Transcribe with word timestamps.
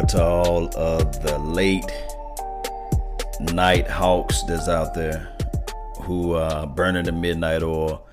out 0.00 0.08
to 0.08 0.24
all 0.24 0.78
of 0.78 1.22
the 1.22 1.38
late 1.38 1.84
night 3.52 3.86
hawks 3.86 4.42
that's 4.44 4.66
out 4.66 4.94
there 4.94 5.36
who 6.02 6.32
are 6.32 6.66
burning 6.66 7.04
the 7.04 7.12
midnight 7.12 7.62
oil, 7.62 8.06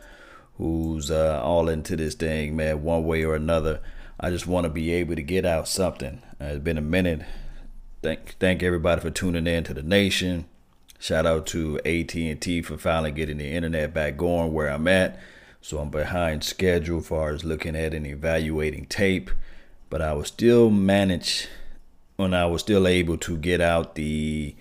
who's 0.58 1.10
uh, 1.10 1.42
all 1.42 1.70
into 1.70 1.96
this 1.96 2.14
thing, 2.14 2.58
man, 2.58 2.84
one 2.84 3.06
way 3.06 3.24
or 3.24 3.36
another. 3.36 3.80
I 4.20 4.32
just 4.32 4.48
want 4.48 4.66
to 4.66 4.70
be 4.70 4.92
able 4.92 5.16
to 5.16 5.21
get 5.21 5.46
out 5.46 5.66
something. 5.70 6.21
Uh, 6.42 6.46
it's 6.46 6.64
been 6.64 6.78
a 6.78 6.82
minute. 6.82 7.21
Thank 8.02 8.36
thank 8.38 8.64
everybody 8.64 9.00
for 9.00 9.10
tuning 9.10 9.47
in 9.47 9.64
to 9.64 9.74
the 9.74 9.83
nation. 9.83 10.46
Shout 11.00 11.25
out 11.25 11.46
to 11.47 11.80
AT&T 11.86 12.64
for 12.64 12.78
finally 12.78 13.11
getting 13.11 13.38
the 13.38 13.50
internet 13.50 13.94
back 13.94 14.18
going 14.18 14.52
where 14.52 14.68
I'm 14.68 14.89
at. 14.89 15.18
So 15.61 15.78
I'm 15.78 15.89
behind 15.89 16.44
schedule 16.44 17.00
as 17.00 17.08
far 17.08 17.30
as 17.30 17.46
looking 17.46 17.78
at 17.78 17.94
and 17.94 18.06
evaluating 18.06 18.88
tape, 18.88 19.32
but 19.89 20.02
I 20.02 20.11
will 20.14 20.25
still 20.25 20.69
manage 20.69 21.47
when 22.18 22.34
I 22.34 22.46
was 22.46 22.62
still 22.62 22.88
able 22.88 23.18
to 23.20 23.38
get 23.38 23.62
out 23.62 23.96
the 23.96 24.56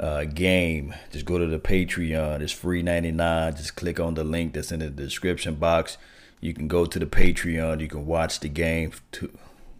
uh, 0.00 0.24
game. 0.24 0.94
Just 1.10 1.26
go 1.26 1.38
to 1.38 1.46
the 1.46 1.58
Patreon. 1.58 2.40
It's 2.40 2.52
free 2.52 2.82
99. 2.82 3.56
Just 3.56 3.76
click 3.76 4.00
on 4.00 4.14
the 4.14 4.24
link 4.24 4.54
that's 4.54 4.72
in 4.72 4.80
the 4.80 4.90
description 4.90 5.56
box. 5.56 5.98
You 6.40 6.54
can 6.54 6.66
go 6.66 6.86
to 6.86 6.98
the 6.98 7.06
Patreon. 7.06 7.80
You 7.80 7.88
can 7.88 8.06
watch 8.06 8.40
the 8.40 8.48
game 8.48 8.92
to, 9.12 9.30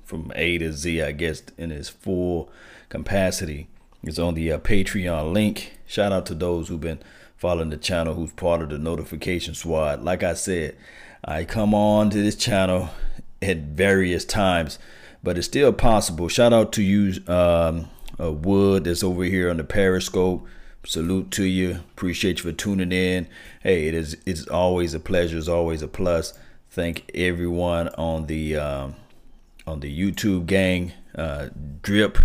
from 0.04 0.32
A 0.36 0.58
to 0.58 0.72
Z, 0.72 1.02
I 1.02 1.12
guess, 1.12 1.42
in 1.56 1.72
its 1.72 1.88
full 1.88 2.50
capacity. 2.88 3.68
It's 4.04 4.18
on 4.18 4.34
the 4.34 4.52
uh, 4.52 4.58
Patreon 4.58 5.32
link. 5.32 5.78
Shout 5.86 6.12
out 6.12 6.26
to 6.26 6.34
those 6.34 6.68
who've 6.68 6.80
been 6.80 7.00
following 7.36 7.70
the 7.70 7.76
channel, 7.76 8.14
who's 8.14 8.32
part 8.32 8.62
of 8.62 8.68
the 8.68 8.78
notification 8.78 9.54
squad. 9.54 10.02
Like 10.02 10.22
I 10.22 10.34
said, 10.34 10.76
I 11.24 11.44
come 11.44 11.74
on 11.74 12.10
to 12.10 12.22
this 12.22 12.36
channel 12.36 12.90
at 13.40 13.58
various 13.58 14.24
times, 14.24 14.78
but 15.22 15.38
it's 15.38 15.46
still 15.46 15.72
possible. 15.72 16.28
Shout 16.28 16.52
out 16.52 16.72
to 16.72 16.82
you, 16.82 17.22
um, 17.26 17.88
uh, 18.20 18.32
Wood, 18.32 18.84
that's 18.84 19.02
over 19.02 19.24
here 19.24 19.50
on 19.50 19.56
the 19.56 19.64
Periscope. 19.64 20.46
Salute 20.84 21.30
to 21.32 21.44
you. 21.44 21.80
Appreciate 21.92 22.38
you 22.38 22.50
for 22.50 22.56
tuning 22.56 22.90
in. 22.90 23.28
Hey, 23.62 23.86
it 23.86 23.94
is 23.94 24.16
it's 24.26 24.46
always 24.48 24.94
a 24.94 25.00
pleasure. 25.00 25.38
It's 25.38 25.46
always 25.46 25.80
a 25.80 25.88
plus. 25.88 26.34
Thank 26.70 27.08
everyone 27.14 27.88
on 27.90 28.26
the 28.26 28.56
um, 28.56 28.96
on 29.64 29.80
the 29.80 29.96
YouTube 29.96 30.46
gang. 30.46 30.92
Uh, 31.14 31.50
Drip 31.82 32.18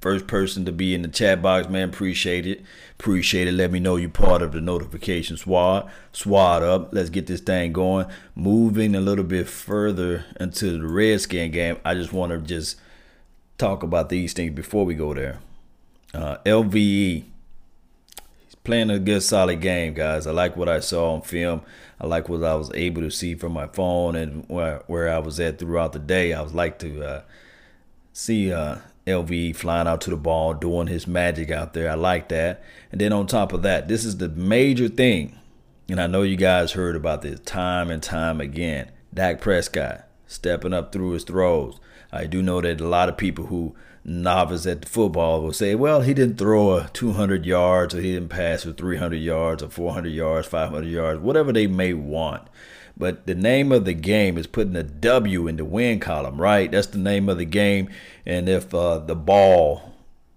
First 0.00 0.26
person 0.26 0.64
to 0.66 0.72
be 0.72 0.94
in 0.94 1.02
the 1.02 1.08
chat 1.08 1.40
box, 1.40 1.68
man. 1.68 1.88
Appreciate 1.88 2.46
it. 2.46 2.62
Appreciate 2.98 3.48
it. 3.48 3.52
Let 3.52 3.72
me 3.72 3.80
know 3.80 3.96
you're 3.96 4.10
part 4.10 4.42
of 4.42 4.52
the 4.52 4.60
notification 4.60 5.36
squad. 5.36 5.90
Swad 6.12 6.62
up. 6.62 6.90
Let's 6.92 7.10
get 7.10 7.26
this 7.26 7.40
thing 7.40 7.72
going. 7.72 8.06
Moving 8.34 8.94
a 8.94 9.00
little 9.00 9.24
bit 9.24 9.48
further 9.48 10.26
into 10.38 10.78
the 10.78 10.86
Redskin 10.86 11.50
game. 11.50 11.78
I 11.84 11.94
just 11.94 12.12
want 12.12 12.32
to 12.32 12.38
just 12.38 12.76
talk 13.58 13.82
about 13.82 14.10
these 14.10 14.32
things 14.32 14.54
before 14.54 14.84
we 14.84 14.94
go 14.94 15.14
there. 15.14 15.38
Uh, 16.14 16.38
LVE. 16.44 17.24
He's 18.44 18.54
playing 18.64 18.90
a 18.90 18.98
good, 18.98 19.22
solid 19.22 19.60
game, 19.60 19.94
guys. 19.94 20.26
I 20.26 20.32
like 20.32 20.56
what 20.56 20.68
I 20.68 20.80
saw 20.80 21.14
on 21.14 21.22
film. 21.22 21.62
I 21.98 22.06
like 22.06 22.28
what 22.28 22.44
I 22.44 22.54
was 22.54 22.70
able 22.74 23.02
to 23.02 23.10
see 23.10 23.34
from 23.34 23.52
my 23.52 23.66
phone 23.66 24.14
and 24.14 24.46
where, 24.48 24.82
where 24.86 25.08
I 25.08 25.18
was 25.18 25.40
at 25.40 25.58
throughout 25.58 25.94
the 25.94 25.98
day. 25.98 26.34
I 26.34 26.42
was 26.42 26.52
like 26.52 26.78
to 26.80 27.02
uh, 27.02 27.22
see 28.12 28.52
uh, 28.52 28.76
LV 29.06 29.54
flying 29.54 29.86
out 29.86 30.00
to 30.02 30.10
the 30.10 30.16
ball, 30.16 30.52
doing 30.52 30.88
his 30.88 31.06
magic 31.06 31.50
out 31.50 31.74
there. 31.74 31.90
I 31.90 31.94
like 31.94 32.28
that. 32.28 32.62
And 32.90 33.00
then 33.00 33.12
on 33.12 33.26
top 33.26 33.52
of 33.52 33.62
that, 33.62 33.86
this 33.86 34.04
is 34.04 34.18
the 34.18 34.28
major 34.28 34.88
thing. 34.88 35.38
And 35.88 36.00
I 36.00 36.08
know 36.08 36.22
you 36.22 36.36
guys 36.36 36.72
heard 36.72 36.96
about 36.96 37.22
this 37.22 37.38
time 37.40 37.90
and 37.90 38.02
time 38.02 38.40
again. 38.40 38.90
Dak 39.14 39.40
Prescott 39.40 40.08
stepping 40.26 40.72
up 40.72 40.92
through 40.92 41.12
his 41.12 41.22
throws. 41.22 41.78
I 42.10 42.26
do 42.26 42.42
know 42.42 42.60
that 42.60 42.80
a 42.80 42.88
lot 42.88 43.08
of 43.08 43.16
people 43.16 43.46
who 43.46 43.76
novice 44.04 44.66
at 44.66 44.88
football 44.88 45.42
will 45.42 45.52
say, 45.52 45.76
well, 45.76 46.00
he 46.00 46.12
didn't 46.12 46.38
throw 46.38 46.76
a 46.76 46.88
200 46.92 47.46
yards 47.46 47.94
or 47.94 48.00
he 48.00 48.12
didn't 48.12 48.30
pass 48.30 48.64
for 48.64 48.72
300 48.72 49.16
yards 49.16 49.62
or 49.62 49.68
400 49.68 50.08
yards, 50.08 50.48
500 50.48 50.88
yards, 50.88 51.20
whatever 51.20 51.52
they 51.52 51.68
may 51.68 51.92
want. 51.92 52.48
But 52.96 53.26
the 53.26 53.34
name 53.34 53.72
of 53.72 53.84
the 53.84 53.92
game 53.92 54.38
is 54.38 54.46
putting 54.46 54.76
a 54.76 54.82
W 54.82 55.46
in 55.46 55.56
the 55.56 55.64
win 55.64 56.00
column, 56.00 56.40
right? 56.40 56.70
That's 56.70 56.86
the 56.86 56.98
name 56.98 57.28
of 57.28 57.36
the 57.36 57.44
game. 57.44 57.90
And 58.24 58.48
if 58.48 58.74
uh, 58.74 58.98
the 58.98 59.14
ball 59.14 59.92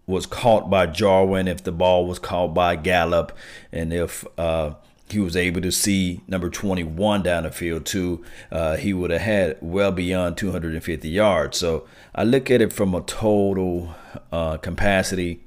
was 0.05 0.25
caught 0.25 0.69
by 0.69 0.87
Jarwin, 0.87 1.47
if 1.47 1.63
the 1.63 1.71
ball 1.71 2.05
was 2.05 2.19
caught 2.19 2.53
by 2.53 2.75
Gallup, 2.75 3.31
and 3.71 3.93
if 3.93 4.25
uh, 4.37 4.73
he 5.07 5.19
was 5.19 5.37
able 5.37 5.61
to 5.61 5.71
see 5.71 6.21
number 6.27 6.49
21 6.49 7.23
down 7.23 7.43
the 7.43 7.51
field 7.51 7.85
too, 7.85 8.23
uh, 8.51 8.75
he 8.75 8.93
would 8.93 9.11
have 9.11 9.21
had 9.21 9.57
well 9.61 9.91
beyond 9.91 10.37
250 10.37 11.07
yards. 11.07 11.57
So 11.57 11.87
I 12.13 12.23
look 12.23 12.51
at 12.51 12.61
it 12.61 12.73
from 12.73 12.93
a 12.93 13.01
total 13.01 13.95
uh, 14.31 14.57
capacity. 14.57 15.41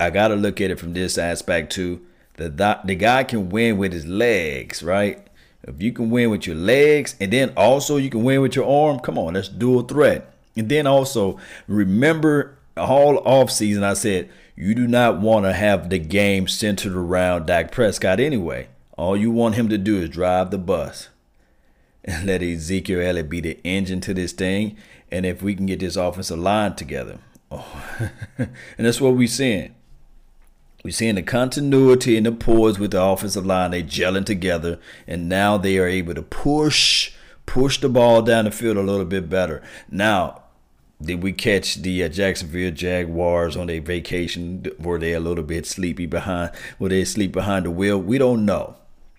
I 0.00 0.10
got 0.10 0.28
to 0.28 0.34
look 0.34 0.60
at 0.60 0.70
it 0.70 0.80
from 0.80 0.94
this 0.94 1.16
aspect 1.16 1.72
too. 1.72 2.00
The, 2.34 2.80
the 2.84 2.94
guy 2.94 3.24
can 3.24 3.48
win 3.48 3.78
with 3.78 3.92
his 3.92 4.06
legs, 4.06 4.82
right? 4.82 5.25
If 5.66 5.82
you 5.82 5.92
can 5.92 6.10
win 6.10 6.30
with 6.30 6.46
your 6.46 6.56
legs 6.56 7.16
and 7.20 7.32
then 7.32 7.52
also 7.56 7.96
you 7.96 8.10
can 8.10 8.22
win 8.22 8.40
with 8.40 8.54
your 8.54 8.68
arm, 8.68 9.00
come 9.00 9.18
on, 9.18 9.34
that's 9.34 9.48
dual 9.48 9.82
threat. 9.82 10.32
And 10.56 10.68
then 10.68 10.86
also 10.86 11.38
remember 11.66 12.56
all 12.76 13.18
off 13.26 13.50
season 13.50 13.82
I 13.82 13.94
said 13.94 14.30
you 14.54 14.74
do 14.74 14.86
not 14.86 15.20
want 15.20 15.44
to 15.44 15.52
have 15.52 15.90
the 15.90 15.98
game 15.98 16.48
centered 16.48 16.94
around 16.94 17.46
Dak 17.46 17.70
Prescott 17.70 18.20
anyway. 18.20 18.68
All 18.96 19.16
you 19.16 19.30
want 19.30 19.56
him 19.56 19.68
to 19.68 19.76
do 19.76 19.98
is 19.98 20.08
drive 20.08 20.50
the 20.50 20.58
bus 20.58 21.10
and 22.04 22.26
let 22.26 22.42
Ezekiel 22.42 23.00
Elliott 23.00 23.28
be 23.28 23.40
the 23.40 23.58
engine 23.64 24.00
to 24.00 24.14
this 24.14 24.32
thing. 24.32 24.76
And 25.10 25.26
if 25.26 25.42
we 25.42 25.54
can 25.54 25.66
get 25.66 25.80
this 25.80 25.96
offensive 25.96 26.38
line 26.38 26.74
together, 26.74 27.18
oh, 27.50 27.84
and 28.38 28.48
that's 28.78 29.00
what 29.00 29.14
we're 29.14 29.28
seeing. 29.28 29.75
We're 30.84 30.90
seeing 30.92 31.16
the 31.16 31.22
continuity 31.22 32.16
and 32.16 32.26
the 32.26 32.32
poise 32.32 32.78
with 32.78 32.92
the 32.92 33.02
offensive 33.02 33.44
line. 33.44 33.72
They 33.72 33.82
gelling 33.82 34.26
together, 34.26 34.78
and 35.06 35.28
now 35.28 35.56
they 35.56 35.78
are 35.78 35.86
able 35.86 36.14
to 36.14 36.22
push 36.22 37.12
push 37.44 37.78
the 37.78 37.88
ball 37.88 38.22
down 38.22 38.44
the 38.44 38.50
field 38.50 38.76
a 38.76 38.82
little 38.82 39.04
bit 39.04 39.28
better. 39.30 39.62
Now, 39.90 40.42
did 41.00 41.22
we 41.22 41.32
catch 41.32 41.76
the 41.76 42.02
uh, 42.02 42.08
Jacksonville 42.08 42.72
Jaguars 42.72 43.56
on 43.56 43.66
their 43.66 43.80
vacation? 43.80 44.66
Were 44.78 44.98
they 44.98 45.12
a 45.12 45.20
little 45.20 45.44
bit 45.44 45.66
sleepy 45.66 46.06
behind? 46.06 46.52
Were 46.78 46.88
they 46.88 47.04
sleep 47.04 47.32
behind 47.32 47.66
the 47.66 47.70
wheel? 47.70 47.98
We 47.98 48.18
don't 48.18 48.44
know. 48.44 48.76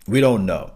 We 0.07 0.19
don't 0.19 0.45
know. 0.45 0.72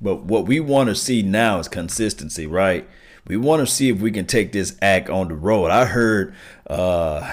But 0.00 0.22
what 0.22 0.46
we 0.46 0.60
want 0.60 0.88
to 0.88 0.94
see 0.94 1.22
now 1.22 1.58
is 1.58 1.68
consistency, 1.68 2.46
right? 2.46 2.88
We 3.26 3.36
want 3.36 3.60
to 3.60 3.72
see 3.72 3.90
if 3.90 4.00
we 4.00 4.10
can 4.10 4.26
take 4.26 4.52
this 4.52 4.76
act 4.82 5.08
on 5.08 5.28
the 5.28 5.34
road. 5.34 5.70
I 5.70 5.84
heard 5.84 6.34
uh, 6.66 7.30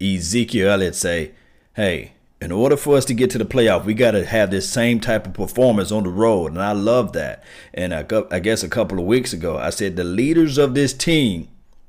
Ezekiel 0.00 0.70
Elliott 0.70 0.96
say, 0.96 1.32
hey, 1.78 2.10
in 2.40 2.50
order 2.50 2.76
for 2.76 2.96
us 2.96 3.04
to 3.04 3.14
get 3.14 3.30
to 3.30 3.38
the 3.38 3.44
playoff, 3.44 3.84
we 3.84 3.94
got 3.94 4.10
to 4.10 4.26
have 4.26 4.50
this 4.50 4.68
same 4.68 4.98
type 4.98 5.28
of 5.28 5.32
performance 5.32 5.92
on 5.92 6.02
the 6.02 6.08
road. 6.08 6.50
And 6.50 6.60
I 6.60 6.72
love 6.72 7.12
that. 7.12 7.44
And 7.72 7.94
I, 7.94 8.04
I 8.32 8.40
guess 8.40 8.64
a 8.64 8.68
couple 8.68 8.98
of 8.98 9.04
weeks 9.04 9.32
ago, 9.32 9.56
I 9.56 9.70
said 9.70 9.94
the 9.94 10.02
leaders 10.02 10.58
of 10.58 10.74
this 10.74 10.92
team 10.92 11.46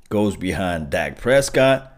goes 0.08 0.36
behind 0.36 0.90
Dak 0.90 1.18
Prescott 1.18 1.92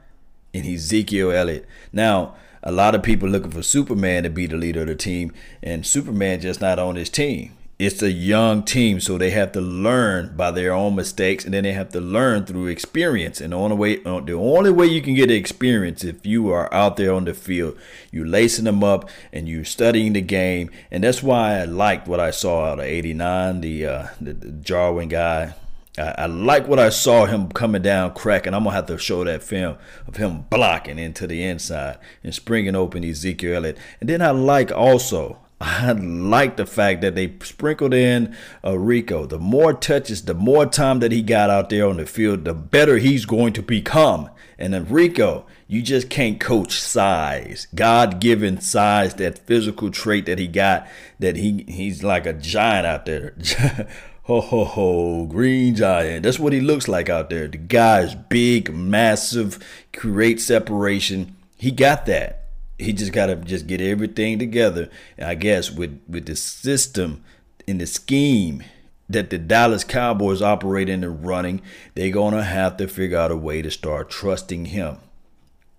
and 0.54 0.64
Ezekiel 0.64 1.32
Elliott. 1.32 1.66
Now, 1.92 2.34
a 2.62 2.72
lot 2.72 2.94
of 2.94 3.03
people 3.03 3.28
looking 3.28 3.50
for 3.50 3.62
Superman 3.62 4.22
to 4.22 4.30
be 4.30 4.47
the 4.47 4.56
leader 4.56 4.80
of 4.80 4.86
the 4.86 4.94
team, 4.94 5.30
and 5.62 5.84
Superman 5.84 6.41
just 6.41 6.62
not 6.62 6.78
on 6.78 6.97
his 6.97 7.10
team 7.10 7.53
it's 7.78 8.03
a 8.03 8.10
young 8.10 8.62
team, 8.62 9.00
so 9.00 9.19
they 9.19 9.31
have 9.31 9.53
to 9.53 9.60
learn 9.60 10.37
by 10.37 10.50
their 10.50 10.72
own 10.72 10.94
mistakes, 10.94 11.44
and 11.44 11.53
then 11.53 11.65
they 11.65 11.72
have 11.72 11.88
to 11.91 12.00
learn 12.00 12.44
through 12.44 12.69
experience. 12.69 13.41
And 13.41 13.53
the 13.53 13.57
only 13.57 13.77
way, 13.77 14.04
uh, 14.04 14.21
the 14.21 14.34
only 14.34 14.71
way 14.71 14.86
you 14.86 15.03
can 15.03 15.15
get 15.15 15.30
experience 15.30 16.04
if 16.04 16.24
you 16.24 16.51
are 16.51 16.72
out 16.72 16.97
there 16.97 17.13
on 17.13 17.24
the 17.24 17.34
field, 17.34 17.77
you 18.10 18.24
lacing 18.24 18.66
them 18.66 18.84
up 18.84 19.09
and 19.33 19.48
you 19.48 19.65
studying 19.65 20.13
the 20.13 20.21
game. 20.21 20.71
And 20.91 21.03
that's 21.03 21.22
why 21.22 21.59
I 21.59 21.65
liked 21.65 22.07
what 22.07 22.21
I 22.21 22.30
saw 22.30 22.66
out 22.66 22.78
of 22.78 22.84
'89, 22.84 23.60
the, 23.63 23.86
uh, 23.86 24.07
the, 24.21 24.33
the 24.34 24.53
Jarwin 24.53 25.09
guy. 25.09 25.54
I, 25.98 26.15
I 26.18 26.27
like 26.27 26.68
what 26.68 26.78
I 26.78 26.89
saw 26.91 27.27
him 27.27 27.48
coming 27.48 27.83
down, 27.83 28.15
cracking. 28.15 28.54
I'm 28.54 28.65
gonna 28.65 28.77
have 28.77 28.86
to 28.86 28.98
show 28.98 29.25
that 29.25 29.42
film 29.42 29.77
of 30.07 30.16
him 30.16 30.47
blocking 30.51 30.98
into 30.98 31.27
the 31.27 31.42
inside 31.42 31.98
and 32.22 32.34
springing 32.34 32.77
open 32.77 33.04
Ezekiel 33.04 33.57
Elliott. 33.57 33.78
And 34.01 34.09
then 34.09 34.22
I 34.22 34.30
like 34.30 34.71
also 34.71 35.39
I 35.62 35.92
like 35.92 36.56
the 36.56 36.66
fact 36.66 37.03
that 37.03 37.14
they 37.14 37.34
sprinkled 37.41 37.94
in 37.94 38.36
uh, 38.64 38.76
Rico. 38.76 39.26
The 39.26 39.38
more 39.38 39.72
touches, 39.72 40.24
the 40.24 40.34
more 40.34 40.66
time 40.66 40.98
that 40.98 41.12
he 41.12 41.22
got 41.22 41.50
out 41.50 41.70
there 41.70 41.86
on 41.86 41.98
the 41.98 42.06
field, 42.06 42.44
the 42.44 42.53
better 42.53 42.98
he's 42.98 43.24
going 43.24 43.53
to 43.53 43.62
become. 43.62 44.28
And 44.59 44.74
then 44.74 44.88
Rico, 44.88 45.47
you 45.68 45.80
just 45.80 46.10
can't 46.10 46.41
coach 46.41 46.80
size, 46.80 47.68
God 47.76 48.20
given 48.20 48.60
size, 48.60 49.14
that 49.14 49.38
physical 49.38 49.92
trait 49.92 50.26
that 50.26 50.41
he 50.41 50.48
got, 50.48 50.88
that 51.20 51.36
he 51.36 51.65
he's 51.68 52.03
like 52.03 52.26
a 52.26 52.32
giant 52.32 52.86
out 52.86 53.06
there. 53.06 53.34
ho 54.24 54.41
ho 54.41 54.65
ho, 54.65 55.26
green 55.26 55.76
giant. 55.76 56.24
That's 56.24 56.41
what 56.41 56.53
he 56.53 56.60
looks 56.60 56.88
like 56.88 57.08
out 57.08 57.30
there. 57.30 57.47
The 57.47 57.58
guy's 57.58 58.16
big, 58.16 58.74
massive, 58.74 59.58
create 59.92 60.41
separation. 60.41 61.36
He 61.56 61.70
got 61.70 62.06
that 62.06 62.41
he 62.82 62.92
just 62.92 63.12
got 63.12 63.26
to 63.26 63.36
just 63.36 63.66
get 63.66 63.80
everything 63.80 64.38
together. 64.38 64.90
And 65.16 65.28
I 65.28 65.34
guess 65.34 65.70
with 65.70 66.00
with 66.08 66.26
the 66.26 66.36
system 66.36 67.22
and 67.66 67.80
the 67.80 67.86
scheme 67.86 68.64
that 69.08 69.30
the 69.30 69.38
Dallas 69.38 69.84
Cowboys 69.84 70.42
operate 70.42 70.88
in 70.88 71.02
the 71.02 71.10
running, 71.10 71.60
they're 71.94 72.12
to 72.12 72.42
have 72.42 72.76
to 72.78 72.88
figure 72.88 73.18
out 73.18 73.30
a 73.30 73.36
way 73.36 73.62
to 73.62 73.70
start 73.70 74.10
trusting 74.10 74.66
him. 74.66 74.98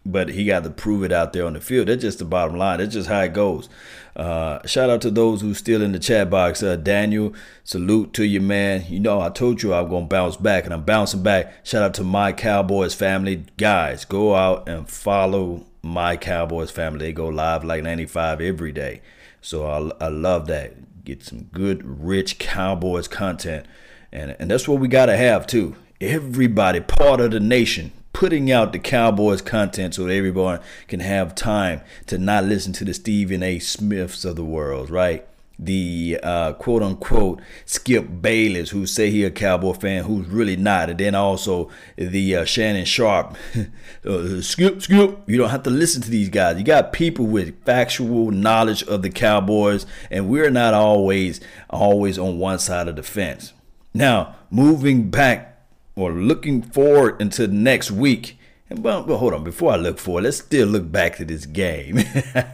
But 0.05 0.29
he 0.29 0.44
got 0.45 0.63
to 0.65 0.69
prove 0.69 1.03
it 1.03 1.13
out 1.13 1.31
there 1.31 1.45
on 1.45 1.53
the 1.53 1.61
field. 1.61 1.88
That's 1.88 2.01
just 2.01 2.19
the 2.19 2.25
bottom 2.25 2.57
line. 2.57 2.79
That's 2.79 2.94
just 2.94 3.07
how 3.07 3.21
it 3.21 3.33
goes. 3.33 3.69
Uh, 4.15 4.59
shout 4.67 4.89
out 4.89 5.01
to 5.01 5.09
those 5.09 5.39
who's 5.41 5.57
still 5.57 5.81
in 5.81 5.94
the 5.94 6.00
chat 6.00 6.29
box. 6.29 6.61
Uh, 6.61 6.75
Daniel, 6.75 7.33
salute 7.63 8.13
to 8.13 8.25
you, 8.25 8.41
man. 8.41 8.85
You 8.89 9.00
know, 9.00 9.21
I 9.21 9.29
told 9.29 9.63
you 9.63 9.73
I'm 9.73 9.89
to 9.89 10.01
bounce 10.01 10.35
back, 10.35 10.65
and 10.65 10.73
I'm 10.73 10.83
bouncing 10.83 11.23
back. 11.23 11.65
Shout 11.65 11.83
out 11.83 11.94
to 11.95 12.03
my 12.03 12.33
Cowboys 12.33 12.94
family. 12.94 13.45
Guys, 13.57 14.03
go 14.03 14.35
out 14.35 14.67
and 14.67 14.89
follow 14.89 15.65
my 15.83 16.18
Cowboys 16.18 16.71
family. 16.71 17.06
They 17.06 17.13
go 17.13 17.27
live 17.27 17.63
like 17.63 17.83
95 17.83 18.41
every 18.41 18.71
day. 18.71 19.01
So 19.41 19.68
I, 19.68 20.06
I 20.06 20.07
love 20.07 20.47
that 20.47 20.74
get 21.06 21.24
some 21.24 21.44
good, 21.51 21.83
rich 21.83 22.39
Cowboys 22.39 23.07
content. 23.07 23.65
And, 24.12 24.35
and 24.39 24.50
that's 24.50 24.68
what 24.68 24.80
we 24.80 24.88
got 24.88 25.07
to 25.07 25.18
have 25.18 25.47
too. 25.47 25.75
Everybody, 26.00 26.80
part 26.80 27.19
of 27.19 27.31
the 27.31 27.39
nation, 27.39 27.91
putting 28.13 28.51
out 28.51 28.71
the 28.71 28.80
Cowboys 28.80 29.41
content 29.41 29.95
so 29.95 30.07
everyone 30.07 30.59
can 30.88 31.00
have 31.00 31.35
time 31.35 31.81
to 32.07 32.18
not 32.18 32.44
listen 32.44 32.74
to 32.74 32.86
the 32.86 32.94
Stephen 32.94 33.44
A. 33.44 33.59
Smiths 33.59 34.25
of 34.25 34.36
the 34.36 34.45
world, 34.45 34.89
right? 34.89 35.25
The 35.59 36.19
uh, 36.23 36.53
quote 36.53 36.83
unquote 36.83 37.41
Skip 37.65 38.21
Bayless, 38.21 38.71
who 38.71 38.85
say 38.85 39.09
he 39.09 39.23
a 39.23 39.31
Cowboy 39.31 39.73
fan, 39.73 40.03
who's 40.03 40.27
really 40.27 40.55
not, 40.55 40.89
and 40.89 41.00
then 41.00 41.15
also 41.15 41.69
the 41.95 42.38
uh, 42.38 42.45
Shannon 42.45 42.85
Sharpe, 42.85 43.35
uh, 44.05 44.41
Skip 44.41 44.81
Skip. 44.81 45.19
You 45.27 45.38
don't 45.38 45.50
have 45.50 45.63
to 45.63 45.69
listen 45.69 46.01
to 46.01 46.09
these 46.09 46.29
guys. 46.29 46.57
You 46.57 46.63
got 46.63 46.94
people 46.94 47.25
with 47.25 47.63
factual 47.63 48.31
knowledge 48.31 48.83
of 48.83 49.01
the 49.01 49.09
Cowboys, 49.09 49.85
and 50.09 50.27
we're 50.27 50.51
not 50.51 50.73
always 50.73 51.39
always 51.69 52.17
on 52.17 52.39
one 52.39 52.59
side 52.59 52.88
of 52.88 52.95
the 52.95 53.03
fence. 53.03 53.53
Now, 53.94 54.35
moving 54.50 55.09
back 55.09 55.53
or 55.95 56.11
looking 56.11 56.61
forward 56.61 57.21
into 57.21 57.47
next 57.47 57.91
week. 57.91 58.38
Well, 58.69 59.03
well, 59.05 59.17
hold 59.17 59.33
on. 59.33 59.44
Before 59.44 59.73
I 59.73 59.75
look 59.75 60.00
forward, 60.00 60.23
let's 60.23 60.38
still 60.38 60.67
look 60.67 60.91
back 60.91 61.17
to 61.17 61.25
this 61.25 61.45
game. 61.45 62.00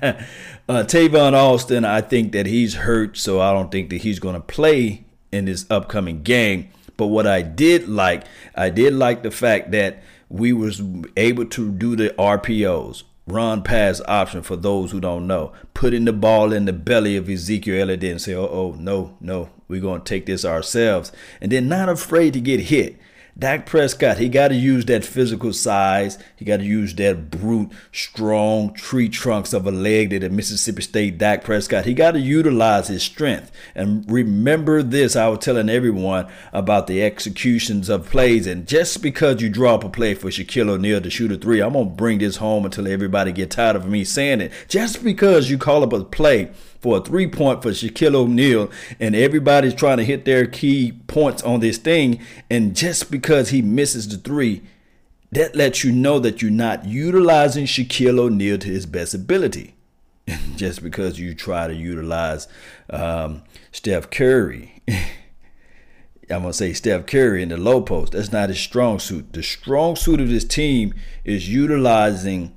Uh, 0.69 0.83
Tavon 0.83 1.33
Austin, 1.33 1.83
I 1.83 1.99
think 1.99 2.31
that 2.33 2.45
he's 2.45 2.75
hurt, 2.75 3.17
so 3.17 3.41
I 3.41 3.53
don't 3.53 3.71
think 3.71 3.89
that 3.89 4.03
he's 4.03 4.19
going 4.19 4.35
to 4.35 4.39
play 4.39 5.03
in 5.31 5.45
this 5.45 5.65
upcoming 5.67 6.21
game. 6.21 6.69
But 6.95 7.07
what 7.07 7.25
I 7.25 7.41
did 7.41 7.89
like, 7.89 8.23
I 8.53 8.69
did 8.69 8.93
like 8.93 9.23
the 9.23 9.31
fact 9.31 9.71
that 9.71 10.03
we 10.29 10.53
was 10.53 10.79
able 11.17 11.45
to 11.45 11.71
do 11.71 11.95
the 11.95 12.11
RPOs, 12.19 13.01
run 13.25 13.63
pass 13.63 13.99
option 14.07 14.43
for 14.43 14.55
those 14.55 14.91
who 14.91 14.99
don't 14.99 15.25
know, 15.25 15.53
putting 15.73 16.05
the 16.05 16.13
ball 16.13 16.53
in 16.53 16.65
the 16.65 16.73
belly 16.73 17.17
of 17.17 17.27
Ezekiel 17.27 17.81
Elliott 17.81 18.03
and 18.03 18.21
say, 18.21 18.35
oh, 18.35 18.47
oh, 18.47 18.75
no, 18.77 19.17
no, 19.19 19.49
we're 19.67 19.81
going 19.81 20.01
to 20.01 20.05
take 20.05 20.27
this 20.27 20.45
ourselves. 20.45 21.11
And 21.41 21.51
then 21.51 21.67
not 21.67 21.89
afraid 21.89 22.33
to 22.33 22.41
get 22.41 22.59
hit. 22.59 22.95
Dak 23.39 23.65
Prescott, 23.65 24.17
he 24.17 24.27
got 24.27 24.49
to 24.49 24.55
use 24.55 24.83
that 24.85 25.05
physical 25.05 25.53
size. 25.53 26.17
He 26.35 26.43
got 26.43 26.57
to 26.57 26.65
use 26.65 26.93
that 26.95 27.31
brute, 27.31 27.71
strong 27.93 28.73
tree 28.73 29.07
trunks 29.07 29.53
of 29.53 29.65
a 29.65 29.71
leg 29.71 30.09
that 30.09 30.23
a 30.25 30.29
Mississippi 30.29 30.81
State 30.81 31.17
Dak 31.17 31.45
Prescott. 31.45 31.85
He 31.85 31.93
got 31.93 32.11
to 32.11 32.19
utilize 32.19 32.89
his 32.89 33.01
strength. 33.01 33.49
And 33.75 34.03
remember 34.11 34.83
this, 34.83 35.15
I 35.15 35.29
was 35.29 35.39
telling 35.39 35.69
everyone 35.69 36.27
about 36.51 36.87
the 36.87 37.01
executions 37.01 37.87
of 37.87 38.09
plays. 38.09 38.45
And 38.45 38.67
just 38.67 39.01
because 39.01 39.41
you 39.41 39.49
draw 39.49 39.75
up 39.75 39.85
a 39.85 39.89
play 39.89 40.15
for 40.15 40.27
Shaquille 40.27 40.69
O'Neal 40.69 40.99
to 40.99 41.09
shoot 41.09 41.31
a 41.31 41.37
three, 41.37 41.61
I'm 41.61 41.73
going 41.73 41.89
to 41.89 41.95
bring 41.95 42.19
this 42.19 42.37
home 42.37 42.65
until 42.65 42.89
everybody 42.89 43.31
get 43.31 43.51
tired 43.51 43.77
of 43.77 43.87
me 43.87 44.03
saying 44.03 44.41
it. 44.41 44.51
Just 44.67 45.01
because 45.01 45.49
you 45.49 45.57
call 45.57 45.83
up 45.83 45.93
a 45.93 46.03
play 46.03 46.51
for 46.79 46.97
a 46.97 47.01
three 47.01 47.27
point 47.27 47.61
for 47.61 47.69
Shaquille 47.69 48.15
O'Neal, 48.15 48.69
and 48.99 49.15
everybody's 49.15 49.73
trying 49.73 49.97
to 49.97 50.05
hit 50.05 50.25
their 50.25 50.45
key 50.45 50.93
points 51.07 51.43
on 51.43 51.59
this 51.59 51.77
thing. 51.77 52.19
And 52.49 52.75
just 52.75 53.11
because 53.11 53.49
he 53.49 53.61
misses 53.61 54.07
the 54.07 54.17
three, 54.17 54.61
that 55.31 55.55
lets 55.55 55.83
you 55.83 55.91
know 55.91 56.19
that 56.19 56.41
you're 56.41 56.51
not 56.51 56.85
utilizing 56.85 57.65
Shaquille 57.65 58.19
O'Neal 58.19 58.57
to 58.57 58.67
his 58.67 58.85
best 58.85 59.13
ability. 59.13 59.75
just 60.55 60.83
because 60.83 61.19
you 61.19 61.33
try 61.33 61.67
to 61.67 61.73
utilize 61.73 62.47
um, 62.89 63.43
Steph 63.71 64.09
Curry. 64.09 64.81
I'm 66.31 66.41
gonna 66.41 66.53
say 66.53 66.73
Steph 66.73 67.07
Curry 67.07 67.41
in 67.41 67.49
the 67.49 67.57
low 67.57 67.81
post. 67.81 68.11
That's 68.11 68.31
not 68.31 68.49
his 68.49 68.59
strong 68.59 68.99
suit. 68.99 69.33
The 69.33 69.41
strong 69.41 69.95
suit 69.95 70.21
of 70.21 70.29
this 70.29 70.43
team 70.43 70.93
is 71.23 71.49
utilizing 71.49 72.55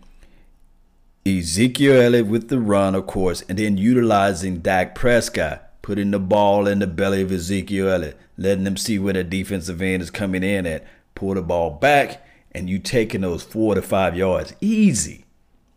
Ezekiel 1.24 2.00
Elliott 2.00 2.26
with 2.26 2.48
the 2.48 2.58
run, 2.58 2.96
of 2.96 3.06
course, 3.06 3.42
and 3.48 3.56
then 3.56 3.78
utilizing 3.78 4.58
Dak 4.58 4.96
Prescott, 4.96 5.70
putting 5.80 6.10
the 6.10 6.18
ball 6.18 6.66
in 6.66 6.80
the 6.80 6.86
belly 6.88 7.22
of 7.22 7.30
Ezekiel 7.30 7.90
Elliott, 7.90 8.18
letting 8.36 8.64
them 8.64 8.76
see 8.76 8.98
where 8.98 9.12
the 9.12 9.22
defensive 9.22 9.80
end 9.80 10.02
is 10.02 10.10
coming 10.10 10.42
in 10.42 10.66
at, 10.66 10.84
pull 11.14 11.34
the 11.34 11.42
ball 11.42 11.70
back, 11.70 12.26
and 12.50 12.68
you 12.68 12.80
taking 12.80 13.20
those 13.20 13.44
four 13.44 13.76
to 13.76 13.82
five 13.82 14.16
yards. 14.16 14.54
Easy. 14.60 15.24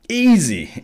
Easy. 0.10 0.84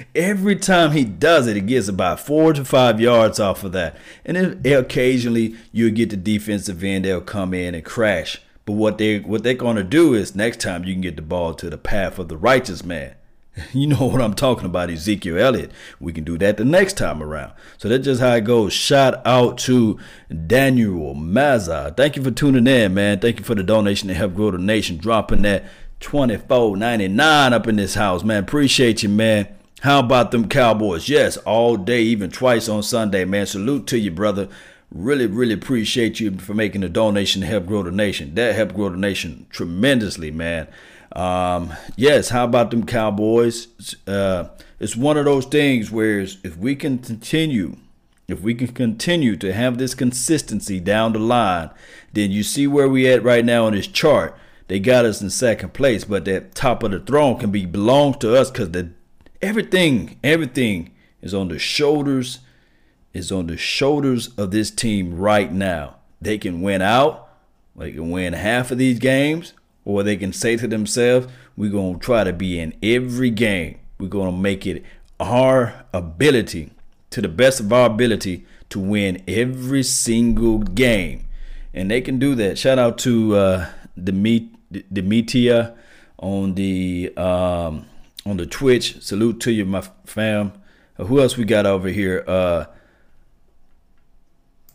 Every 0.16 0.56
time 0.56 0.90
he 0.90 1.04
does 1.04 1.46
it, 1.46 1.54
he 1.54 1.62
gets 1.62 1.86
about 1.86 2.18
four 2.18 2.52
to 2.52 2.64
five 2.64 3.00
yards 3.00 3.38
off 3.38 3.62
of 3.62 3.70
that. 3.72 3.96
And 4.24 4.36
then 4.36 4.76
occasionally 4.76 5.54
you'll 5.70 5.94
get 5.94 6.10
the 6.10 6.16
defensive 6.16 6.82
end, 6.82 7.04
they'll 7.04 7.20
come 7.20 7.54
in 7.54 7.76
and 7.76 7.84
crash. 7.84 8.40
But 8.66 8.72
what 8.72 8.98
they 8.98 9.20
what 9.20 9.42
they're 9.42 9.54
gonna 9.54 9.82
do 9.82 10.14
is 10.14 10.34
next 10.34 10.60
time 10.60 10.84
you 10.84 10.94
can 10.94 11.00
get 11.00 11.16
the 11.16 11.22
ball 11.22 11.54
to 11.54 11.70
the 11.70 11.78
path 11.78 12.18
of 12.18 12.28
the 12.28 12.36
righteous 12.36 12.84
man. 12.84 13.14
You 13.72 13.86
know 13.88 14.06
what 14.06 14.20
I'm 14.22 14.34
talking 14.34 14.66
about, 14.66 14.90
Ezekiel 14.90 15.38
Elliott. 15.38 15.72
We 15.98 16.12
can 16.12 16.24
do 16.24 16.38
that 16.38 16.56
the 16.56 16.64
next 16.64 16.96
time 16.96 17.22
around. 17.22 17.52
So 17.78 17.88
that's 17.88 18.04
just 18.04 18.20
how 18.20 18.34
it 18.34 18.44
goes. 18.44 18.72
Shout 18.72 19.24
out 19.26 19.58
to 19.58 19.98
Daniel 20.46 21.14
Mazza. 21.14 21.96
Thank 21.96 22.16
you 22.16 22.22
for 22.22 22.30
tuning 22.30 22.66
in, 22.66 22.94
man. 22.94 23.18
Thank 23.18 23.38
you 23.38 23.44
for 23.44 23.54
the 23.54 23.62
donation 23.62 24.08
to 24.08 24.14
help 24.14 24.34
grow 24.34 24.50
the 24.50 24.58
nation. 24.58 24.96
Dropping 24.98 25.42
that 25.42 25.64
24.99 26.00 27.52
up 27.52 27.68
in 27.68 27.76
this 27.76 27.94
house, 27.94 28.24
man. 28.24 28.42
Appreciate 28.42 29.02
you, 29.02 29.08
man. 29.08 29.48
How 29.80 30.00
about 30.00 30.30
them 30.30 30.48
Cowboys? 30.48 31.08
Yes, 31.08 31.36
all 31.38 31.76
day, 31.76 32.02
even 32.02 32.30
twice 32.30 32.68
on 32.68 32.82
Sunday, 32.82 33.24
man. 33.24 33.46
Salute 33.46 33.86
to 33.88 33.98
you, 33.98 34.10
brother. 34.10 34.48
Really, 34.90 35.26
really 35.26 35.54
appreciate 35.54 36.20
you 36.20 36.36
for 36.36 36.52
making 36.52 36.80
the 36.80 36.88
donation 36.88 37.40
to 37.40 37.46
help 37.46 37.66
grow 37.66 37.82
the 37.82 37.90
nation. 37.90 38.34
That 38.34 38.56
helped 38.56 38.74
grow 38.74 38.88
the 38.90 38.96
nation 38.96 39.46
tremendously, 39.48 40.30
man. 40.30 40.68
Um, 41.12 41.72
yes, 41.96 42.28
how 42.28 42.44
about 42.44 42.70
them 42.70 42.86
Cowboys? 42.86 43.68
Uh, 44.06 44.48
it's 44.78 44.96
one 44.96 45.16
of 45.16 45.24
those 45.24 45.46
things 45.46 45.90
where 45.90 46.20
if 46.20 46.56
we 46.56 46.76
can 46.76 46.98
continue, 46.98 47.76
if 48.28 48.40
we 48.40 48.54
can 48.54 48.68
continue 48.68 49.36
to 49.36 49.52
have 49.52 49.78
this 49.78 49.94
consistency 49.94 50.78
down 50.80 51.12
the 51.12 51.18
line, 51.18 51.70
then 52.12 52.30
you 52.30 52.42
see 52.42 52.66
where 52.66 52.88
we 52.88 53.08
at 53.08 53.22
right 53.22 53.44
now 53.44 53.66
on 53.66 53.72
this 53.72 53.86
chart. 53.86 54.36
They 54.68 54.78
got 54.78 55.04
us 55.04 55.20
in 55.20 55.30
second 55.30 55.74
place, 55.74 56.04
but 56.04 56.24
that 56.26 56.54
top 56.54 56.84
of 56.84 56.92
the 56.92 57.00
throne 57.00 57.38
can 57.38 57.50
be 57.50 57.66
belongs 57.66 58.18
to 58.18 58.36
us 58.36 58.50
because 58.50 58.70
the 58.70 58.90
everything, 59.42 60.18
everything 60.22 60.92
is 61.22 61.34
on 61.34 61.48
the 61.48 61.58
shoulders, 61.58 62.38
is 63.12 63.32
on 63.32 63.48
the 63.48 63.56
shoulders 63.56 64.28
of 64.38 64.52
this 64.52 64.70
team 64.70 65.16
right 65.16 65.52
now. 65.52 65.96
They 66.20 66.38
can 66.38 66.62
win 66.62 66.82
out, 66.82 67.28
they 67.74 67.90
can 67.90 68.10
win 68.10 68.32
half 68.34 68.70
of 68.70 68.78
these 68.78 69.00
games, 69.00 69.54
or 69.84 70.02
they 70.02 70.16
can 70.16 70.32
say 70.32 70.56
to 70.56 70.66
themselves, 70.66 71.26
we're 71.56 71.70
going 71.70 71.94
to 71.94 72.00
try 72.00 72.24
to 72.24 72.32
be 72.32 72.58
in 72.58 72.74
every 72.82 73.30
game. 73.30 73.78
We're 73.98 74.08
going 74.08 74.30
to 74.30 74.36
make 74.36 74.66
it 74.66 74.84
our 75.18 75.84
ability, 75.92 76.70
to 77.10 77.20
the 77.20 77.28
best 77.28 77.60
of 77.60 77.72
our 77.72 77.86
ability, 77.86 78.46
to 78.70 78.78
win 78.80 79.22
every 79.28 79.82
single 79.82 80.58
game. 80.58 81.26
And 81.74 81.90
they 81.90 82.00
can 82.00 82.18
do 82.18 82.34
that. 82.36 82.58
Shout 82.58 82.78
out 82.78 82.98
to 82.98 83.36
uh, 83.36 83.66
Demetia 84.02 85.74
on 86.18 86.54
the 86.54 87.12
um, 87.16 87.86
on 88.26 88.36
the 88.36 88.46
Twitch. 88.46 89.02
Salute 89.02 89.40
to 89.40 89.52
you, 89.52 89.64
my 89.64 89.82
fam. 90.04 90.52
Who 90.96 91.20
else 91.20 91.36
we 91.36 91.44
got 91.44 91.66
over 91.66 91.88
here? 91.88 92.24
Uh, 92.26 92.66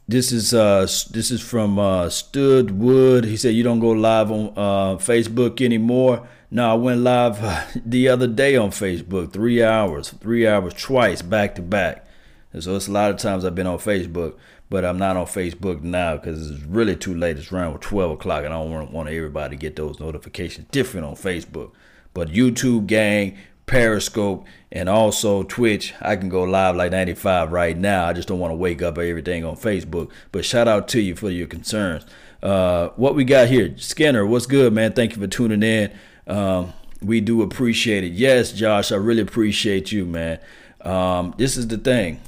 this 0.07 0.31
is 0.31 0.53
uh 0.53 0.81
this 1.12 1.31
is 1.31 1.41
from 1.41 1.79
uh 1.79 2.09
Stud 2.09 2.71
Wood. 2.71 3.25
He 3.25 3.38
said 3.38 3.55
you 3.55 3.63
don't 3.63 3.79
go 3.79 3.89
live 3.89 4.31
on 4.31 4.47
uh 4.55 4.97
Facebook 4.97 5.62
anymore. 5.63 6.27
No, 6.51 6.71
I 6.71 6.74
went 6.75 7.01
live 7.01 7.43
uh, 7.43 7.65
the 7.85 8.07
other 8.07 8.27
day 8.27 8.55
on 8.55 8.69
Facebook, 8.69 9.33
three 9.33 9.63
hours, 9.63 10.09
three 10.09 10.47
hours 10.47 10.74
twice 10.74 11.21
back 11.21 11.55
to 11.55 11.62
back. 11.62 12.05
And 12.53 12.63
so 12.63 12.75
it's 12.75 12.88
a 12.88 12.91
lot 12.91 13.12
of 13.12 13.17
times 13.17 13.43
I've 13.43 13.55
been 13.55 13.67
on 13.67 13.79
Facebook, 13.79 14.38
but 14.69 14.85
I'm 14.85 14.97
not 14.97 15.17
on 15.17 15.25
Facebook 15.25 15.81
now 15.81 16.15
because 16.15 16.50
it's 16.50 16.63
really 16.63 16.95
too 16.95 17.13
late. 17.13 17.38
It's 17.38 17.51
around 17.51 17.79
12 17.79 18.12
o'clock, 18.12 18.45
and 18.45 18.53
I 18.53 18.57
don't 18.57 18.71
want, 18.71 18.91
want 18.91 19.09
everybody 19.09 19.57
to 19.57 19.59
get 19.59 19.75
those 19.75 20.00
notifications 20.00 20.67
different 20.71 21.05
on 21.05 21.15
Facebook. 21.15 21.71
But 22.13 22.29
YouTube 22.29 22.88
gang, 22.88 23.38
Periscope, 23.65 24.45
and 24.72 24.88
also 24.89 25.43
Twitch. 25.43 25.93
I 26.01 26.15
can 26.15 26.29
go 26.29 26.43
live 26.43 26.75
like 26.75 26.91
95 26.91 27.51
right 27.51 27.77
now. 27.77 28.05
I 28.05 28.13
just 28.13 28.27
don't 28.27 28.39
want 28.39 28.51
to 28.51 28.55
wake 28.55 28.81
up 28.81 28.98
everything 28.98 29.43
on 29.43 29.55
Facebook. 29.55 30.12
But 30.31 30.45
shout 30.45 30.67
out 30.67 30.88
to 30.89 31.01
you 31.01 31.15
for 31.15 31.29
your 31.29 31.48
concerns. 31.48 32.05
Uh, 32.43 32.89
what 32.95 33.15
we 33.15 33.24
got 33.24 33.48
here, 33.48 33.75
Skinner, 33.77 34.25
what's 34.25 34.45
good, 34.45 34.72
man? 34.74 34.93
Thank 34.93 35.15
you 35.15 35.22
for 35.22 35.27
tuning 35.27 35.63
in. 35.63 35.91
Um, 36.27 36.74
we 37.01 37.22
do 37.22 37.41
appreciate 37.41 38.03
it. 38.03 38.12
Yes, 38.12 38.51
Josh, 38.51 38.91
I 38.91 38.95
really 38.98 39.22
appreciate 39.22 39.91
you, 39.91 40.05
man. 40.05 40.39
Um, 40.81 41.34
this 41.38 41.57
is 41.57 41.67
the 41.67 41.77
thing. 41.77 42.22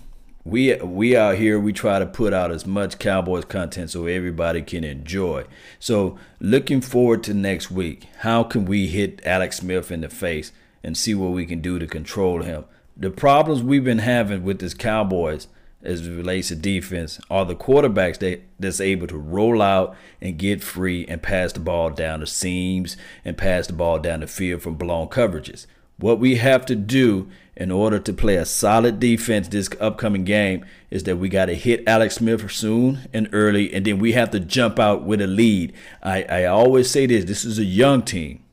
we 0.44 0.74
we 0.76 1.16
out 1.16 1.36
here 1.36 1.60
we 1.60 1.74
try 1.74 2.00
to 2.00 2.06
put 2.06 2.34
out 2.34 2.52
as 2.52 2.66
much 2.66 2.98
Cowboys 3.00 3.46
content 3.46 3.92
so 3.92 4.06
everybody 4.06 4.62
can 4.62 4.84
enjoy. 4.84 5.46
So 5.80 6.18
looking 6.40 6.82
forward 6.82 7.24
to 7.26 7.34
next 7.34 7.70
week. 7.70 8.08
How 8.20 8.44
can 8.44 8.66
we 8.66 8.88
hit 8.88 9.22
Alex 9.26 9.58
Smith 9.58 9.92
in 9.92 10.02
the 10.02 10.10
face 10.10 10.52
and 10.84 10.98
see 10.98 11.14
what 11.16 11.32
we 11.32 11.46
can 11.46 11.62
do 11.62 11.80
to 11.80 11.88
control 11.88 12.42
him? 12.42 12.66
The 12.96 13.12
problems 13.12 13.62
we've 13.62 13.84
been 13.84 14.00
having 14.00 14.44
with 14.44 14.60
this 14.60 14.74
Cowboys 14.74 15.48
as 15.84 16.06
it 16.06 16.12
relates 16.12 16.48
to 16.48 16.56
defense 16.56 17.20
are 17.30 17.46
the 17.46 17.56
quarterbacks 17.56 18.18
that, 18.20 18.42
that's 18.60 18.82
able 18.82 19.08
to 19.08 19.18
roll 19.18 19.62
out 19.62 19.96
and 20.22 20.38
get 20.38 20.64
free 20.64 21.06
and 21.08 21.22
pass 21.22 21.54
the 21.54 21.60
ball 21.60 21.90
down 21.90 22.20
the 22.20 22.28
seams 22.28 22.98
and 23.24 23.38
pass 23.38 23.68
the 23.68 23.74
ball 23.74 24.00
down 24.00 24.22
the 24.22 24.28
field 24.28 24.62
from 24.62 24.76
blown 24.76 25.08
coverages. 25.08 25.68
What 25.98 26.20
we 26.20 26.36
have 26.36 26.66
to 26.68 26.76
do 26.76 27.30
in 27.56 27.72
order 27.72 27.98
to 28.00 28.14
play 28.14 28.36
a 28.36 28.46
solid 28.46 29.00
defense 29.00 29.48
this 29.48 29.70
upcoming 29.80 30.24
game 30.24 30.64
is 30.92 31.04
that 31.04 31.18
we 31.18 31.28
got 31.28 31.46
to 31.46 31.56
hit 31.56 31.88
Alex 31.88 32.16
Smith 32.16 32.52
soon 32.52 33.08
and 33.14 33.28
early, 33.32 33.74
and 33.74 33.86
then 33.86 33.98
we 33.98 34.12
have 34.12 34.30
to 34.32 34.40
jump 34.40 34.80
out 34.80 35.04
with 35.04 35.22
a 35.22 35.28
lead. 35.28 35.74
I, 36.04 36.24
I 36.24 36.46
always 36.46 36.90
say 36.90 37.08
this 37.08 37.26
this 37.26 37.44
is 37.44 37.58
a 37.58 37.64
young 37.64 38.04
team. 38.04 38.44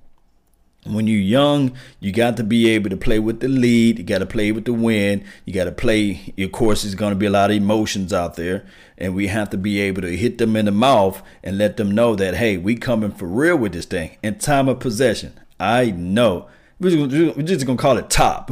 When 0.84 1.06
you're 1.06 1.18
young, 1.18 1.72
you 1.98 2.12
got 2.12 2.36
to 2.36 2.44
be 2.44 2.68
able 2.68 2.90
to 2.90 2.96
play 2.96 3.18
with 3.18 3.40
the 3.40 3.48
lead. 3.48 3.98
You 3.98 4.04
got 4.04 4.18
to 4.18 4.26
play 4.26 4.52
with 4.52 4.66
the 4.66 4.72
win. 4.72 5.24
You 5.44 5.54
got 5.54 5.64
to 5.64 5.72
play. 5.72 6.34
Of 6.38 6.52
course, 6.52 6.82
there's 6.82 6.94
going 6.94 7.12
to 7.12 7.18
be 7.18 7.26
a 7.26 7.30
lot 7.30 7.50
of 7.50 7.56
emotions 7.56 8.12
out 8.12 8.36
there, 8.36 8.66
and 8.98 9.14
we 9.14 9.28
have 9.28 9.48
to 9.50 9.56
be 9.56 9.80
able 9.80 10.02
to 10.02 10.14
hit 10.16 10.38
them 10.38 10.56
in 10.56 10.66
the 10.66 10.72
mouth 10.72 11.22
and 11.42 11.56
let 11.56 11.78
them 11.78 11.90
know 11.90 12.14
that 12.16 12.34
hey, 12.34 12.58
we 12.58 12.76
coming 12.76 13.12
for 13.12 13.26
real 13.26 13.56
with 13.56 13.72
this 13.72 13.86
thing. 13.86 14.16
In 14.22 14.38
time 14.38 14.68
of 14.68 14.78
possession, 14.78 15.38
I 15.58 15.90
know 15.90 16.48
we're 16.78 17.06
just 17.42 17.66
gonna 17.66 17.78
call 17.78 17.96
it 17.96 18.10
top. 18.10 18.50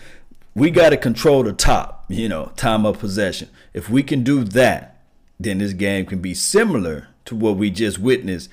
we 0.54 0.70
got 0.70 0.90
to 0.90 0.96
control 0.96 1.42
the 1.42 1.52
top, 1.52 2.04
you 2.08 2.28
know, 2.28 2.52
time 2.56 2.86
of 2.86 2.98
possession. 2.98 3.48
If 3.72 3.90
we 3.90 4.02
can 4.02 4.22
do 4.22 4.44
that, 4.44 5.02
then 5.38 5.58
this 5.58 5.72
game 5.72 6.06
can 6.06 6.20
be 6.20 6.34
similar 6.34 7.08
to 7.24 7.34
what 7.34 7.56
we 7.56 7.70
just 7.70 7.98
witnessed 7.98 8.50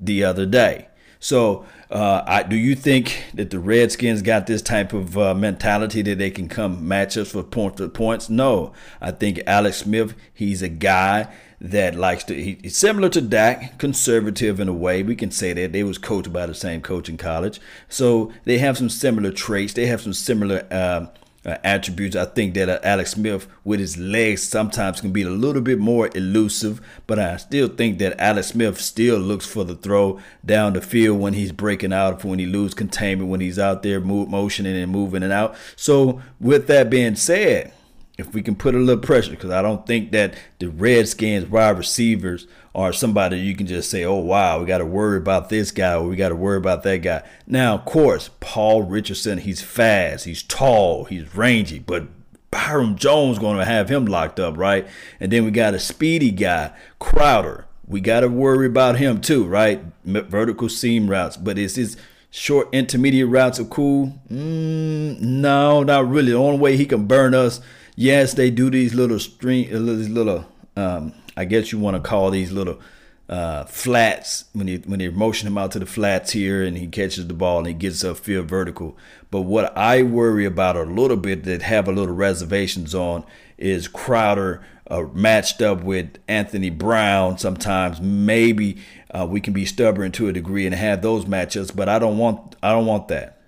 the 0.00 0.24
other 0.24 0.46
day. 0.46 0.88
So, 1.20 1.64
uh, 1.92 2.24
I, 2.26 2.42
do 2.42 2.56
you 2.56 2.74
think 2.74 3.24
that 3.34 3.50
the 3.50 3.58
Redskins 3.58 4.22
got 4.22 4.46
this 4.46 4.62
type 4.62 4.94
of 4.94 5.18
uh, 5.18 5.34
mentality 5.34 6.00
that 6.02 6.16
they 6.16 6.30
can 6.30 6.48
come 6.48 6.88
match 6.88 7.18
us 7.18 7.32
for 7.32 7.42
point 7.42 7.76
for 7.76 7.88
points? 7.88 8.30
No, 8.30 8.72
I 9.00 9.10
think 9.10 9.42
Alex 9.46 9.78
Smith, 9.78 10.14
he's 10.32 10.62
a 10.62 10.70
guy 10.70 11.32
that 11.60 11.94
likes 11.94 12.24
to. 12.24 12.34
He, 12.34 12.58
he's 12.62 12.76
similar 12.76 13.10
to 13.10 13.20
Dak, 13.20 13.78
conservative 13.78 14.58
in 14.58 14.68
a 14.68 14.72
way. 14.72 15.02
We 15.02 15.14
can 15.14 15.30
say 15.30 15.52
that 15.52 15.72
they 15.72 15.82
was 15.84 15.98
coached 15.98 16.32
by 16.32 16.46
the 16.46 16.54
same 16.54 16.80
coach 16.80 17.10
in 17.10 17.18
college, 17.18 17.60
so 17.90 18.32
they 18.44 18.56
have 18.58 18.78
some 18.78 18.88
similar 18.88 19.30
traits. 19.30 19.74
They 19.74 19.86
have 19.86 20.00
some 20.00 20.14
similar. 20.14 20.66
Uh, 20.70 21.06
uh, 21.44 21.56
attributes. 21.64 22.16
I 22.16 22.24
think 22.24 22.54
that 22.54 22.68
uh, 22.68 22.78
Alex 22.82 23.12
Smith, 23.12 23.46
with 23.64 23.80
his 23.80 23.96
legs, 23.96 24.42
sometimes 24.42 25.00
can 25.00 25.12
be 25.12 25.22
a 25.22 25.30
little 25.30 25.62
bit 25.62 25.78
more 25.78 26.08
elusive, 26.14 26.80
but 27.06 27.18
I 27.18 27.36
still 27.36 27.68
think 27.68 27.98
that 27.98 28.20
Alex 28.20 28.48
Smith 28.48 28.80
still 28.80 29.18
looks 29.18 29.46
for 29.46 29.64
the 29.64 29.74
throw 29.74 30.20
down 30.44 30.74
the 30.74 30.80
field 30.80 31.20
when 31.20 31.34
he's 31.34 31.52
breaking 31.52 31.92
out, 31.92 32.24
when 32.24 32.38
he 32.38 32.46
loses 32.46 32.74
containment, 32.74 33.30
when 33.30 33.40
he's 33.40 33.58
out 33.58 33.82
there 33.82 34.00
move, 34.00 34.28
motioning 34.28 34.76
and 34.76 34.92
moving 34.92 35.22
and 35.22 35.32
out. 35.32 35.56
So, 35.76 36.22
with 36.40 36.66
that 36.68 36.90
being 36.90 37.16
said, 37.16 37.72
if 38.18 38.34
we 38.34 38.42
can 38.42 38.54
put 38.54 38.74
a 38.74 38.78
little 38.78 39.02
pressure, 39.02 39.30
because 39.30 39.50
I 39.50 39.62
don't 39.62 39.86
think 39.86 40.12
that 40.12 40.34
the 40.58 40.68
Redskins 40.68 41.46
wide 41.46 41.78
receivers 41.78 42.46
are 42.74 42.92
somebody 42.92 43.38
you 43.38 43.54
can 43.54 43.66
just 43.66 43.90
say, 43.90 44.04
oh, 44.04 44.16
wow, 44.16 44.60
we 44.60 44.66
got 44.66 44.78
to 44.78 44.86
worry 44.86 45.16
about 45.18 45.48
this 45.48 45.70
guy 45.70 45.94
or 45.94 46.04
we 46.04 46.16
got 46.16 46.30
to 46.30 46.36
worry 46.36 46.56
about 46.56 46.82
that 46.82 46.98
guy. 46.98 47.22
Now, 47.46 47.74
of 47.74 47.84
course, 47.84 48.30
Paul 48.40 48.82
Richardson, 48.82 49.38
he's 49.38 49.62
fast, 49.62 50.24
he's 50.24 50.42
tall, 50.42 51.04
he's 51.04 51.34
rangy, 51.34 51.78
but 51.78 52.06
Byron 52.50 52.96
Jones 52.96 53.38
going 53.38 53.58
to 53.58 53.64
have 53.64 53.88
him 53.88 54.06
locked 54.06 54.38
up, 54.38 54.56
right? 54.56 54.86
And 55.18 55.32
then 55.32 55.44
we 55.44 55.50
got 55.50 55.74
a 55.74 55.80
speedy 55.80 56.30
guy, 56.30 56.72
Crowder. 56.98 57.66
We 57.86 58.00
got 58.00 58.20
to 58.20 58.28
worry 58.28 58.66
about 58.66 58.96
him 58.96 59.20
too, 59.20 59.44
right? 59.44 59.82
Vertical 60.04 60.68
seam 60.68 61.10
routes, 61.10 61.36
but 61.36 61.58
it's 61.58 61.74
his 61.74 61.96
short 62.30 62.68
intermediate 62.72 63.28
routes 63.28 63.58
are 63.58 63.64
cool. 63.64 64.14
Mm, 64.30 65.20
no, 65.20 65.82
not 65.82 66.08
really. 66.08 66.32
The 66.32 66.38
only 66.38 66.58
way 66.58 66.76
he 66.76 66.86
can 66.86 67.06
burn 67.06 67.34
us 67.34 67.60
yes, 67.96 68.34
they 68.34 68.50
do 68.50 68.70
these 68.70 68.94
little 68.94 69.18
string, 69.18 69.74
uh, 69.74 69.78
these 69.78 70.08
little, 70.08 70.46
um, 70.76 71.14
I 71.36 71.44
guess 71.44 71.72
you 71.72 71.78
want 71.78 71.96
to 71.96 72.02
call 72.02 72.30
these 72.30 72.52
little 72.52 72.80
uh, 73.28 73.64
flats 73.64 74.44
when 74.52 74.68
you 74.68 74.82
when 74.84 74.98
they 74.98 75.08
motion 75.08 75.46
him 75.46 75.56
out 75.56 75.70
to 75.72 75.78
the 75.78 75.86
flats 75.86 76.32
here 76.32 76.62
and 76.62 76.76
he 76.76 76.86
catches 76.86 77.26
the 77.26 77.34
ball 77.34 77.58
and 77.58 77.66
he 77.66 77.72
gets 77.72 78.04
up 78.04 78.18
field 78.18 78.46
vertical. 78.46 78.96
But 79.30 79.42
what 79.42 79.74
I 79.76 80.02
worry 80.02 80.44
about 80.44 80.76
a 80.76 80.82
little 80.82 81.16
bit 81.16 81.44
that 81.44 81.62
have 81.62 81.88
a 81.88 81.92
little 81.92 82.14
reservations 82.14 82.94
on 82.94 83.24
is 83.56 83.88
Crowder 83.88 84.62
uh, 84.90 85.04
matched 85.14 85.62
up 85.62 85.82
with 85.82 86.18
Anthony 86.28 86.68
Brown. 86.68 87.38
Sometimes 87.38 88.00
maybe 88.00 88.76
uh, 89.10 89.26
we 89.26 89.40
can 89.40 89.54
be 89.54 89.64
stubborn 89.64 90.12
to 90.12 90.28
a 90.28 90.32
degree 90.32 90.66
and 90.66 90.74
have 90.74 91.00
those 91.00 91.24
matchups, 91.24 91.74
but 91.74 91.88
I 91.88 91.98
don't 91.98 92.18
want 92.18 92.56
I 92.62 92.72
don't 92.72 92.86
want 92.86 93.08
that. 93.08 93.40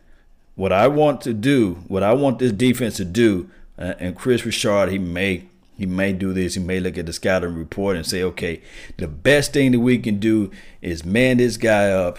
What 0.55 0.73
I 0.73 0.87
want 0.89 1.21
to 1.23 1.35
do, 1.35 1.75
what 1.89 2.05
I 2.05 2.15
want 2.15 2.39
this 2.39 2.53
defense 2.53 2.97
to 2.99 3.05
do 3.05 3.51
uh, 3.79 3.95
and 3.99 4.17
Kris 4.17 4.45
Richard, 4.45 4.91
he 4.91 4.99
may 4.99 5.45
he 5.77 5.87
may 5.87 6.13
do 6.13 6.33
this. 6.33 6.55
He 6.55 6.61
may 6.61 6.79
look 6.79 6.97
at 6.97 7.07
the 7.07 7.13
scouting 7.13 7.55
report 7.55 7.97
and 7.97 8.07
say, 8.07 8.23
okay, 8.23 8.63
the 8.97 9.09
best 9.09 9.53
thing 9.53 9.73
that 9.73 9.81
we 9.81 9.99
can 9.99 10.19
do 10.21 10.51
is 10.81 11.05
man 11.05 11.39
this 11.39 11.57
guy 11.57 11.91
up 11.91 12.19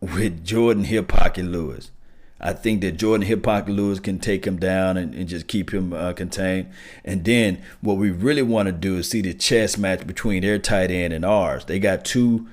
with 0.00 0.44
Jourdan 0.44 0.84
Hip 0.84 1.08
Pocket 1.08 1.44
Lewis. 1.44 1.90
I 2.40 2.52
think 2.52 2.82
that 2.82 2.96
Jourdan 2.96 3.24
Hip 3.24 3.42
Pocket 3.42 3.72
Lewis 3.72 3.98
can 3.98 4.20
take 4.20 4.46
him 4.46 4.58
down 4.58 4.96
and, 4.96 5.12
and 5.12 5.28
just 5.28 5.48
keep 5.48 5.74
him 5.74 5.92
uh, 5.92 6.12
contained. 6.12 6.70
And 7.04 7.24
then 7.24 7.60
what 7.80 7.96
we 7.96 8.10
really 8.10 8.42
want 8.42 8.66
to 8.66 8.72
do 8.72 8.98
is 8.98 9.10
see 9.10 9.22
the 9.22 9.34
chess 9.34 9.76
match 9.76 10.06
between 10.06 10.42
their 10.42 10.60
tight 10.60 10.92
end 10.92 11.12
and 11.12 11.24
ours. 11.24 11.64
They 11.64 11.80
got 11.80 12.04
two 12.04 12.46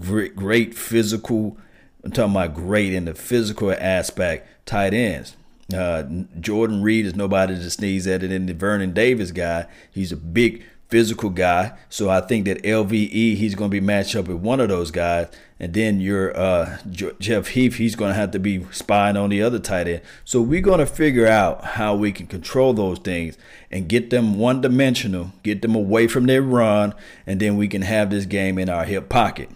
great, 0.00 0.36
great 0.36 0.74
physical, 0.74 1.56
I'm 2.04 2.10
talking 2.10 2.32
about 2.32 2.54
great 2.54 2.92
in 2.92 3.06
the 3.06 3.14
physical 3.14 3.72
aspect, 3.72 4.46
tight 4.66 4.92
ends. 4.92 5.34
Uh, 5.74 6.04
Jordan 6.40 6.82
Reed 6.82 7.06
is 7.06 7.14
nobody 7.14 7.54
to 7.54 7.70
sneeze 7.70 8.06
at, 8.06 8.22
and 8.22 8.32
then 8.32 8.46
the 8.46 8.54
Vernon 8.54 8.92
Davis 8.92 9.30
guy, 9.30 9.66
he's 9.90 10.12
a 10.12 10.16
big 10.16 10.64
physical 10.92 11.30
guy. 11.30 11.72
So 11.88 12.10
I 12.10 12.20
think 12.20 12.44
that 12.44 12.62
LVE, 12.62 13.36
he's 13.36 13.54
going 13.54 13.70
to 13.70 13.74
be 13.74 13.80
matched 13.80 14.14
up 14.14 14.28
with 14.28 14.36
one 14.36 14.60
of 14.60 14.68
those 14.68 14.90
guys. 14.90 15.28
And 15.58 15.72
then 15.72 16.00
your 16.00 16.36
uh, 16.36 16.76
Jeff 16.90 17.48
Heath, 17.48 17.76
he's 17.76 17.96
going 17.96 18.10
to 18.10 18.14
have 18.14 18.32
to 18.32 18.38
be 18.38 18.66
spying 18.72 19.16
on 19.16 19.30
the 19.30 19.40
other 19.40 19.58
tight 19.58 19.88
end. 19.88 20.02
So 20.26 20.42
we're 20.42 20.60
going 20.60 20.80
to 20.80 20.86
figure 20.86 21.26
out 21.26 21.64
how 21.64 21.94
we 21.94 22.12
can 22.12 22.26
control 22.26 22.74
those 22.74 22.98
things 22.98 23.38
and 23.70 23.88
get 23.88 24.10
them 24.10 24.38
one 24.38 24.60
dimensional, 24.60 25.32
get 25.42 25.62
them 25.62 25.74
away 25.74 26.08
from 26.08 26.26
their 26.26 26.42
run, 26.42 26.94
and 27.26 27.40
then 27.40 27.56
we 27.56 27.68
can 27.68 27.82
have 27.82 28.10
this 28.10 28.26
game 28.26 28.58
in 28.58 28.68
our 28.68 28.84
hip 28.84 29.08
pocket. 29.08 29.48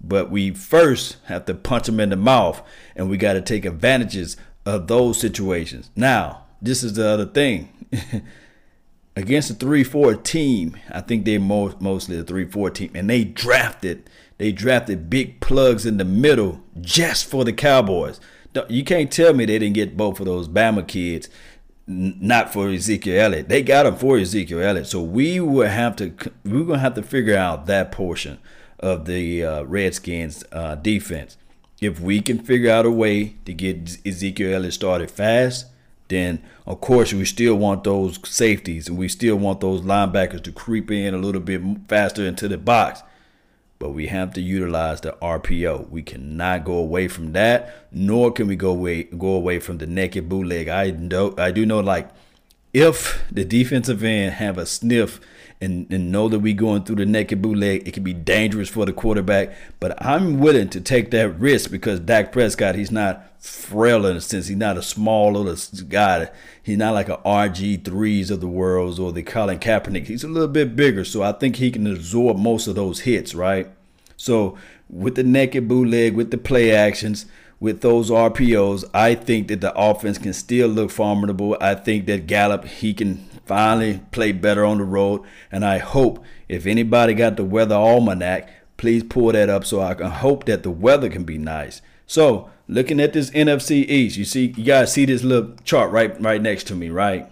But 0.00 0.30
we 0.30 0.52
first 0.52 1.18
have 1.26 1.44
to 1.44 1.54
punch 1.54 1.86
them 1.86 2.00
in 2.00 2.08
the 2.08 2.16
mouth, 2.16 2.62
and 2.96 3.10
we 3.10 3.18
got 3.18 3.34
to 3.34 3.42
take 3.42 3.66
advantages 3.66 4.38
of 4.66 4.86
those 4.86 5.18
situations. 5.20 5.90
Now, 5.96 6.44
this 6.60 6.82
is 6.82 6.94
the 6.94 7.06
other 7.06 7.26
thing. 7.26 7.68
Against 9.16 9.50
a 9.50 9.54
3-4 9.54 10.22
team, 10.22 10.76
I 10.90 11.00
think 11.00 11.24
they're 11.24 11.40
most, 11.40 11.80
mostly 11.80 12.18
a 12.18 12.24
3-4 12.24 12.74
team, 12.74 12.90
and 12.94 13.10
they 13.10 13.24
drafted 13.24 14.08
they 14.38 14.52
drafted 14.52 15.10
big 15.10 15.40
plugs 15.40 15.84
in 15.84 15.98
the 15.98 16.04
middle 16.04 16.62
just 16.80 17.26
for 17.26 17.44
the 17.44 17.52
Cowboys. 17.52 18.18
You 18.70 18.84
can't 18.84 19.12
tell 19.12 19.34
me 19.34 19.44
they 19.44 19.58
didn't 19.58 19.74
get 19.74 19.98
both 19.98 20.18
of 20.18 20.24
those 20.24 20.48
Bama 20.48 20.88
kids 20.88 21.28
not 21.90 22.52
for 22.52 22.70
Ezekiel 22.70 23.20
Elliott. 23.20 23.48
They 23.48 23.62
got 23.62 23.82
them 23.82 23.96
for 23.96 24.16
Ezekiel 24.16 24.60
Elliott. 24.60 24.86
So 24.86 25.02
we 25.02 25.40
will 25.40 25.68
have 25.68 25.96
to 25.96 26.14
we're 26.44 26.64
gonna 26.64 26.78
have 26.78 26.94
to 26.94 27.02
figure 27.02 27.36
out 27.36 27.66
that 27.66 27.90
portion 27.90 28.38
of 28.78 29.04
the 29.06 29.44
uh, 29.44 29.62
Redskins 29.64 30.44
uh, 30.52 30.76
defense. 30.76 31.36
If 31.80 31.98
we 31.98 32.20
can 32.20 32.38
figure 32.38 32.70
out 32.70 32.84
a 32.84 32.90
way 32.90 33.36
to 33.46 33.54
get 33.54 33.98
Ezekiel 34.06 34.54
Elliott 34.54 34.74
started 34.74 35.10
fast, 35.10 35.66
then 36.08 36.42
of 36.66 36.80
course 36.80 37.12
we 37.14 37.24
still 37.24 37.54
want 37.54 37.84
those 37.84 38.18
safeties 38.28 38.88
and 38.88 38.98
we 38.98 39.08
still 39.08 39.36
want 39.36 39.60
those 39.60 39.80
linebackers 39.80 40.42
to 40.42 40.52
creep 40.52 40.90
in 40.90 41.14
a 41.14 41.18
little 41.18 41.40
bit 41.40 41.62
faster 41.88 42.26
into 42.26 42.48
the 42.48 42.58
box. 42.58 43.02
But 43.78 43.90
we 43.90 44.08
have 44.08 44.34
to 44.34 44.42
utilize 44.42 45.00
the 45.00 45.16
RPO. 45.22 45.88
We 45.88 46.02
cannot 46.02 46.66
go 46.66 46.74
away 46.74 47.08
from 47.08 47.32
that, 47.32 47.86
nor 47.90 48.30
can 48.30 48.46
we 48.46 48.56
go 48.56 48.72
away 48.72 49.04
go 49.04 49.28
away 49.28 49.58
from 49.58 49.78
the 49.78 49.86
naked 49.86 50.28
bootleg. 50.28 50.68
I 50.68 50.90
know 50.90 51.34
I 51.38 51.50
do 51.50 51.64
know 51.64 51.80
like 51.80 52.10
if 52.74 53.24
the 53.32 53.44
defensive 53.44 54.04
end 54.04 54.34
have 54.34 54.58
a 54.58 54.66
sniff 54.66 55.18
and, 55.60 55.92
and 55.92 56.10
know 56.10 56.28
that 56.28 56.38
we 56.38 56.54
going 56.54 56.84
through 56.84 56.96
the 56.96 57.06
naked 57.06 57.42
bootleg, 57.42 57.86
it 57.86 57.92
can 57.92 58.02
be 58.02 58.14
dangerous 58.14 58.68
for 58.68 58.86
the 58.86 58.92
quarterback. 58.92 59.52
But 59.78 60.02
I'm 60.02 60.38
willing 60.38 60.70
to 60.70 60.80
take 60.80 61.10
that 61.10 61.38
risk 61.38 61.70
because 61.70 62.00
Dak 62.00 62.32
Prescott, 62.32 62.76
he's 62.76 62.90
not 62.90 63.26
frail 63.42 64.06
in 64.06 64.16
a 64.16 64.20
sense. 64.20 64.46
He's 64.46 64.56
not 64.56 64.78
a 64.78 64.82
small 64.82 65.32
little 65.32 65.84
guy. 65.88 66.30
He's 66.62 66.78
not 66.78 66.94
like 66.94 67.08
a 67.08 67.18
RG3s 67.18 68.30
of 68.30 68.40
the 68.40 68.48
world 68.48 68.98
or 68.98 69.12
the 69.12 69.22
Colin 69.22 69.58
Kaepernick. 69.58 70.06
He's 70.06 70.24
a 70.24 70.28
little 70.28 70.48
bit 70.48 70.76
bigger, 70.76 71.04
so 71.04 71.22
I 71.22 71.32
think 71.32 71.56
he 71.56 71.70
can 71.70 71.86
absorb 71.86 72.38
most 72.38 72.66
of 72.66 72.74
those 72.74 73.00
hits, 73.00 73.34
right? 73.34 73.68
So 74.16 74.56
with 74.88 75.14
the 75.14 75.22
naked 75.22 75.68
bootleg, 75.68 76.14
with 76.14 76.30
the 76.30 76.38
play 76.38 76.72
actions, 76.72 77.26
with 77.58 77.82
those 77.82 78.10
RPOs, 78.10 78.84
I 78.94 79.14
think 79.14 79.48
that 79.48 79.60
the 79.60 79.74
offense 79.74 80.16
can 80.16 80.32
still 80.32 80.68
look 80.68 80.90
formidable. 80.90 81.58
I 81.60 81.74
think 81.74 82.06
that 82.06 82.26
Gallup, 82.26 82.64
he 82.64 82.94
can 82.94 83.29
finally 83.46 84.00
play 84.12 84.32
better 84.32 84.64
on 84.64 84.78
the 84.78 84.84
road. 84.84 85.22
And 85.50 85.64
I 85.64 85.78
hope 85.78 86.24
if 86.48 86.66
anybody 86.66 87.14
got 87.14 87.36
the 87.36 87.44
weather 87.44 87.74
almanac, 87.74 88.48
please 88.76 89.02
pull 89.02 89.32
that 89.32 89.48
up 89.48 89.64
so 89.64 89.80
I 89.80 89.94
can 89.94 90.10
hope 90.10 90.44
that 90.46 90.62
the 90.62 90.70
weather 90.70 91.08
can 91.08 91.24
be 91.24 91.38
nice. 91.38 91.82
So 92.06 92.50
looking 92.68 93.00
at 93.00 93.12
this 93.12 93.30
NFC 93.30 93.88
East, 93.88 94.16
you 94.16 94.24
see, 94.24 94.54
you 94.56 94.64
guys 94.64 94.92
see 94.92 95.04
this 95.04 95.22
little 95.22 95.54
chart 95.64 95.90
right 95.90 96.20
right 96.20 96.40
next 96.40 96.64
to 96.68 96.74
me, 96.74 96.90
right? 96.90 97.30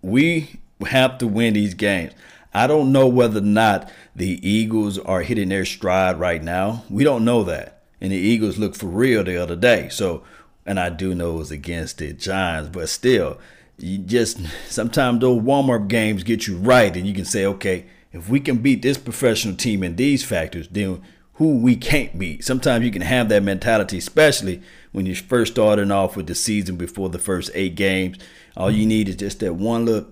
We 0.00 0.60
have 0.86 1.18
to 1.18 1.26
win 1.26 1.54
these 1.54 1.74
games. 1.74 2.12
I 2.54 2.66
don't 2.66 2.92
know 2.92 3.06
whether 3.06 3.38
or 3.38 3.42
not 3.42 3.90
the 4.14 4.46
Eagles 4.46 4.98
are 4.98 5.22
hitting 5.22 5.48
their 5.48 5.64
stride 5.64 6.20
right 6.20 6.42
now. 6.42 6.84
We 6.90 7.02
don't 7.02 7.24
know 7.24 7.42
that 7.44 7.82
and 8.02 8.10
the 8.10 8.16
Eagles 8.16 8.58
looked 8.58 8.76
for 8.76 8.86
real 8.86 9.22
the 9.22 9.36
other 9.36 9.54
day. 9.54 9.88
So, 9.88 10.24
and 10.66 10.80
I 10.80 10.90
do 10.90 11.14
know 11.14 11.36
it 11.36 11.38
was 11.38 11.50
against 11.52 11.98
the 11.98 12.12
Giants, 12.12 12.68
but 12.68 12.88
still, 12.88 13.38
you 13.78 13.98
just 13.98 14.38
sometimes 14.68 15.20
those 15.20 15.42
warm 15.42 15.70
up 15.70 15.88
games 15.88 16.22
get 16.22 16.46
you 16.46 16.56
right, 16.56 16.94
and 16.96 17.06
you 17.06 17.14
can 17.14 17.24
say, 17.24 17.44
okay, 17.46 17.86
if 18.12 18.28
we 18.28 18.40
can 18.40 18.58
beat 18.58 18.82
this 18.82 18.98
professional 18.98 19.56
team 19.56 19.82
in 19.82 19.96
these 19.96 20.24
factors, 20.24 20.68
then 20.68 21.02
who 21.34 21.58
we 21.58 21.76
can't 21.76 22.18
beat. 22.18 22.44
Sometimes 22.44 22.84
you 22.84 22.90
can 22.90 23.02
have 23.02 23.28
that 23.30 23.42
mentality, 23.42 23.98
especially 23.98 24.62
when 24.92 25.06
you're 25.06 25.16
first 25.16 25.52
starting 25.52 25.90
off 25.90 26.16
with 26.16 26.26
the 26.26 26.34
season 26.34 26.76
before 26.76 27.08
the 27.08 27.18
first 27.18 27.50
eight 27.54 27.74
games. 27.74 28.18
All 28.56 28.70
you 28.70 28.86
need 28.86 29.08
is 29.08 29.16
just 29.16 29.40
that 29.40 29.54
one 29.54 29.86
little 29.86 30.10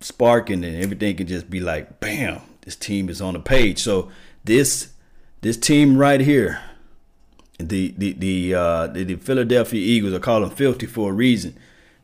spark, 0.00 0.50
and 0.50 0.64
then 0.64 0.82
everything 0.82 1.16
can 1.16 1.26
just 1.26 1.50
be 1.50 1.60
like, 1.60 2.00
bam, 2.00 2.40
this 2.62 2.76
team 2.76 3.08
is 3.08 3.20
on 3.20 3.34
the 3.34 3.40
page. 3.40 3.78
So 3.78 4.10
this 4.44 4.92
this 5.42 5.56
team 5.56 5.98
right 5.98 6.20
here 6.20 6.62
the 7.58 7.94
the 7.96 8.12
the, 8.14 8.54
uh, 8.54 8.86
the, 8.88 9.04
the 9.04 9.16
Philadelphia 9.16 9.80
Eagles 9.80 10.12
are 10.12 10.20
calling 10.20 10.50
filthy 10.50 10.86
for 10.86 11.10
a 11.10 11.12
reason. 11.12 11.56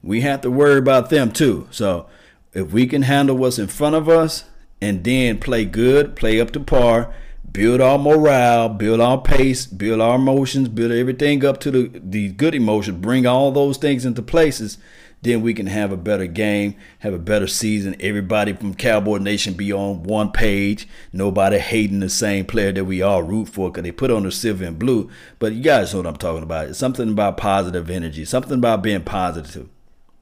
We 0.02 0.22
have 0.22 0.40
to 0.42 0.50
worry 0.50 0.78
about 0.78 1.10
them 1.10 1.30
too. 1.30 1.68
So 1.70 2.06
if 2.52 2.72
we 2.72 2.86
can 2.86 3.02
handle 3.02 3.36
what's 3.36 3.58
in 3.58 3.68
front 3.68 3.96
of 3.96 4.08
us 4.08 4.44
and 4.80 5.04
then 5.04 5.38
play 5.38 5.64
good, 5.64 6.16
play 6.16 6.40
up 6.40 6.50
to 6.52 6.60
par, 6.60 7.12
build 7.52 7.80
our 7.80 7.98
morale, 7.98 8.68
build 8.68 9.00
our 9.00 9.20
pace, 9.20 9.66
build 9.66 10.00
our 10.00 10.16
emotions, 10.16 10.68
build 10.68 10.92
everything 10.92 11.44
up 11.44 11.60
to 11.60 11.70
the 11.70 12.00
the 12.02 12.28
good 12.30 12.54
emotions, 12.54 12.98
bring 12.98 13.26
all 13.26 13.52
those 13.52 13.76
things 13.76 14.04
into 14.04 14.22
places, 14.22 14.78
then 15.22 15.42
we 15.42 15.52
can 15.52 15.66
have 15.66 15.92
a 15.92 15.96
better 15.96 16.26
game, 16.26 16.76
have 17.00 17.12
a 17.12 17.18
better 17.18 17.46
season. 17.46 17.94
Everybody 18.00 18.54
from 18.54 18.74
Cowboy 18.74 19.18
Nation 19.18 19.52
be 19.54 19.72
on 19.72 20.02
one 20.02 20.32
page. 20.32 20.88
Nobody 21.12 21.58
hating 21.58 22.00
the 22.00 22.08
same 22.08 22.46
player 22.46 22.72
that 22.72 22.84
we 22.84 23.02
all 23.02 23.22
root 23.22 23.48
for 23.48 23.70
because 23.70 23.82
they 23.82 23.92
put 23.92 24.10
on 24.10 24.22
the 24.22 24.32
silver 24.32 24.64
and 24.64 24.78
blue. 24.78 25.10
But 25.38 25.52
you 25.52 25.62
guys 25.62 25.92
know 25.92 26.00
what 26.00 26.06
I'm 26.06 26.16
talking 26.16 26.42
about. 26.42 26.68
It's 26.68 26.78
something 26.78 27.10
about 27.10 27.36
positive 27.36 27.90
energy, 27.90 28.24
something 28.24 28.54
about 28.58 28.82
being 28.82 29.02
positive. 29.02 29.68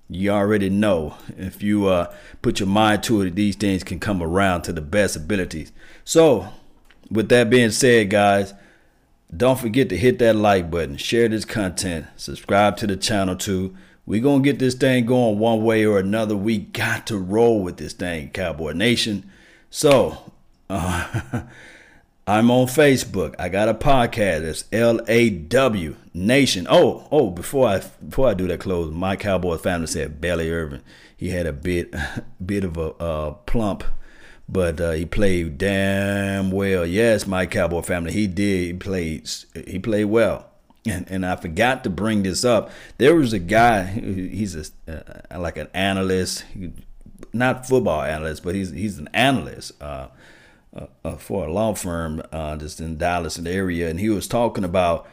You 0.08 0.30
already 0.30 0.70
know 0.70 1.16
if 1.36 1.62
you 1.62 1.86
uh, 1.86 2.12
put 2.40 2.60
your 2.60 2.68
mind 2.68 3.02
to 3.04 3.22
it, 3.22 3.34
these 3.34 3.56
things 3.56 3.84
can 3.84 4.00
come 4.00 4.22
around 4.22 4.62
to 4.62 4.72
the 4.72 4.80
best 4.80 5.16
abilities. 5.16 5.72
So, 6.04 6.48
with 7.10 7.28
that 7.28 7.50
being 7.50 7.70
said, 7.70 8.10
guys, 8.10 8.54
don't 9.36 9.58
forget 9.58 9.88
to 9.90 9.96
hit 9.96 10.18
that 10.20 10.36
like 10.36 10.70
button, 10.70 10.96
share 10.96 11.28
this 11.28 11.44
content, 11.44 12.06
subscribe 12.16 12.76
to 12.78 12.86
the 12.86 12.96
channel 12.96 13.36
too 13.36 13.76
we 14.08 14.20
gonna 14.20 14.42
get 14.42 14.58
this 14.58 14.74
thing 14.74 15.04
going 15.04 15.38
one 15.38 15.62
way 15.62 15.84
or 15.84 15.98
another. 15.98 16.34
We 16.34 16.56
got 16.56 17.06
to 17.08 17.18
roll 17.18 17.62
with 17.62 17.76
this 17.76 17.92
thing, 17.92 18.30
Cowboy 18.30 18.72
Nation. 18.72 19.30
So, 19.68 20.32
uh, 20.70 21.20
I'm 22.28 22.50
on 22.50 22.66
Facebook. 22.66 23.34
I 23.38 23.48
got 23.48 23.70
a 23.70 23.74
podcast. 23.74 24.42
It's 24.42 24.64
L 24.70 25.00
A 25.08 25.30
W 25.30 25.96
Nation. 26.12 26.66
Oh, 26.68 27.08
oh! 27.10 27.30
Before 27.30 27.66
I 27.66 27.82
before 28.06 28.28
I 28.28 28.34
do 28.34 28.46
that 28.48 28.60
close, 28.60 28.92
my 28.92 29.16
Cowboy 29.16 29.56
family 29.56 29.86
said 29.86 30.20
Belly 30.20 30.50
Irvin. 30.50 30.82
He 31.16 31.30
had 31.30 31.46
a 31.46 31.54
bit 31.54 31.94
bit 32.44 32.64
of 32.64 32.76
a 32.76 32.90
uh, 32.96 33.30
plump, 33.30 33.82
but 34.46 34.78
uh, 34.78 34.90
he 34.90 35.06
played 35.06 35.56
damn 35.56 36.50
well. 36.50 36.84
Yes, 36.84 37.26
my 37.26 37.46
Cowboy 37.46 37.80
family. 37.80 38.12
He 38.12 38.26
did. 38.26 38.66
He 38.66 38.72
played. 38.74 39.26
He 39.66 39.78
played 39.78 40.04
well 40.04 40.50
and, 40.86 41.10
and 41.10 41.24
I 41.24 41.34
forgot 41.36 41.82
to 41.84 41.90
bring 41.90 42.24
this 42.24 42.44
up. 42.44 42.70
There 42.98 43.14
was 43.14 43.32
a 43.32 43.38
guy. 43.38 43.84
He's 43.84 44.54
a 44.86 45.32
uh, 45.32 45.40
like 45.40 45.56
an 45.56 45.68
analyst, 45.72 46.44
not 47.32 47.66
football 47.66 48.02
analyst, 48.02 48.44
but 48.44 48.54
he's 48.54 48.68
he's 48.68 48.98
an 48.98 49.08
analyst 49.14 49.72
uh, 50.74 50.86
uh, 51.04 51.16
for 51.16 51.46
a 51.46 51.52
law 51.52 51.74
firm 51.74 52.22
uh, 52.32 52.56
just 52.56 52.80
in 52.80 52.98
Dallas 52.98 53.38
area, 53.38 53.88
and 53.88 54.00
he 54.00 54.08
was 54.08 54.28
talking 54.28 54.64
about 54.64 55.06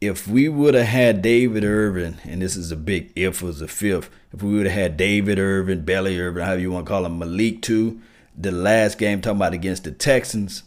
if 0.00 0.28
we 0.28 0.48
would 0.48 0.74
have 0.74 0.86
had 0.86 1.22
David 1.22 1.64
Irving, 1.64 2.18
and 2.24 2.42
this 2.42 2.56
is 2.56 2.70
a 2.70 2.76
big 2.76 3.12
if 3.16 3.42
was 3.42 3.60
a 3.60 3.68
fifth. 3.68 4.10
If 4.32 4.42
we 4.42 4.54
would 4.54 4.66
have 4.66 4.78
had 4.78 4.96
David 4.96 5.38
Irving, 5.38 5.82
Belly 5.82 6.20
Irvin, 6.20 6.44
however 6.44 6.60
you 6.60 6.70
want 6.70 6.86
to 6.86 6.90
call 6.90 7.06
him, 7.06 7.18
Malik 7.18 7.62
too, 7.62 8.00
the 8.36 8.52
last 8.52 8.98
game 8.98 9.20
talking 9.20 9.38
about 9.38 9.54
against 9.54 9.84
the 9.84 9.92
Texans, 9.92 10.62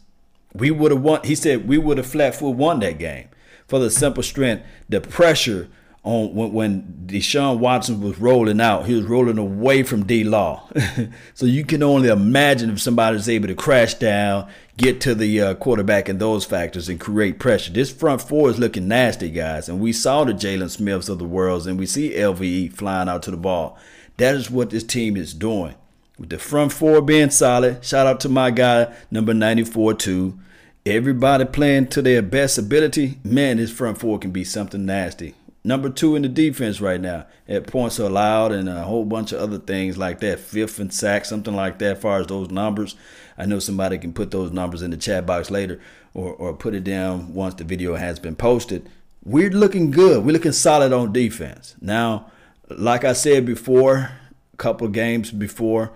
we 0.53 0.71
would 0.71 0.91
have 0.91 1.01
won. 1.01 1.21
He 1.23 1.35
said 1.35 1.67
we 1.67 1.77
would 1.77 1.97
have 1.97 2.07
flat 2.07 2.35
foot 2.35 2.51
won 2.51 2.79
that 2.79 2.97
game 2.97 3.29
for 3.67 3.79
the 3.79 3.89
simple 3.89 4.23
strength, 4.23 4.65
the 4.89 4.99
pressure 4.99 5.69
on 6.03 6.33
when, 6.33 6.51
when 6.51 7.03
Deshaun 7.05 7.59
Watson 7.59 8.01
was 8.01 8.19
rolling 8.19 8.59
out, 8.59 8.85
he 8.85 8.95
was 8.95 9.05
rolling 9.05 9.37
away 9.37 9.83
from 9.83 10.05
D 10.05 10.23
Law. 10.23 10.67
so 11.35 11.45
you 11.45 11.63
can 11.63 11.83
only 11.83 12.09
imagine 12.09 12.71
if 12.71 12.81
somebody 12.81 13.17
is 13.17 13.29
able 13.29 13.47
to 13.47 13.55
crash 13.55 13.93
down, 13.95 14.49
get 14.77 14.99
to 15.01 15.13
the 15.13 15.41
uh, 15.41 15.53
quarterback 15.55 16.09
and 16.09 16.19
those 16.19 16.43
factors 16.43 16.89
and 16.89 16.99
create 16.99 17.37
pressure. 17.37 17.71
This 17.71 17.91
front 17.91 18.21
four 18.21 18.49
is 18.49 18.57
looking 18.57 18.87
nasty, 18.87 19.29
guys. 19.29 19.69
And 19.69 19.79
we 19.79 19.93
saw 19.93 20.23
the 20.23 20.33
Jaylon 20.33 20.71
Smiths 20.71 21.09
of 21.09 21.19
the 21.19 21.25
world 21.25 21.67
and 21.67 21.77
we 21.77 21.85
see 21.85 22.11
LVE 22.11 22.73
flying 22.73 23.07
out 23.07 23.21
to 23.23 23.31
the 23.31 23.37
ball. 23.37 23.77
That 24.17 24.33
is 24.35 24.49
what 24.49 24.71
this 24.71 24.83
team 24.83 25.15
is 25.15 25.33
doing. 25.33 25.75
With 26.17 26.29
the 26.29 26.39
front 26.39 26.71
four 26.71 27.01
being 27.01 27.29
solid, 27.29 27.85
shout 27.85 28.07
out 28.07 28.19
to 28.21 28.29
my 28.29 28.49
guy, 28.51 28.93
number 29.11 29.33
94 29.33 29.95
too 29.95 30.39
everybody 30.85 31.45
playing 31.45 31.87
to 31.87 32.01
their 32.01 32.21
best 32.21 32.57
ability, 32.57 33.19
man, 33.23 33.57
this 33.57 33.71
front 33.71 33.99
four 33.99 34.17
can 34.17 34.31
be 34.31 34.43
something 34.43 34.85
nasty. 34.85 35.35
Number 35.63 35.89
two 35.89 36.15
in 36.15 36.23
the 36.23 36.29
defense 36.29 36.81
right 36.81 36.99
now 36.99 37.27
at 37.47 37.67
points 37.67 37.99
allowed 37.99 38.51
and 38.51 38.67
a 38.67 38.81
whole 38.81 39.05
bunch 39.05 39.31
of 39.31 39.39
other 39.39 39.59
things 39.59 39.95
like 39.97 40.19
that. 40.21 40.39
Fifth 40.39 40.79
and 40.79 40.91
sack, 40.91 41.23
something 41.25 41.55
like 41.55 41.77
that, 41.79 41.97
as 41.97 42.01
far 42.01 42.19
as 42.19 42.27
those 42.27 42.49
numbers. 42.49 42.95
I 43.37 43.45
know 43.45 43.59
somebody 43.59 43.99
can 43.99 44.11
put 44.11 44.31
those 44.31 44.51
numbers 44.51 44.81
in 44.81 44.89
the 44.89 44.97
chat 44.97 45.25
box 45.25 45.51
later 45.51 45.79
or, 46.15 46.33
or 46.33 46.53
put 46.53 46.73
it 46.73 46.83
down 46.83 47.35
once 47.35 47.53
the 47.53 47.63
video 47.63 47.95
has 47.95 48.17
been 48.17 48.35
posted. 48.35 48.89
We're 49.23 49.51
looking 49.51 49.91
good. 49.91 50.25
We're 50.25 50.31
looking 50.31 50.51
solid 50.51 50.93
on 50.93 51.13
defense. 51.13 51.75
Now, 51.79 52.31
like 52.69 53.03
I 53.03 53.13
said 53.13 53.45
before, 53.45 54.11
a 54.53 54.57
couple 54.57 54.87
games 54.87 55.29
before, 55.29 55.91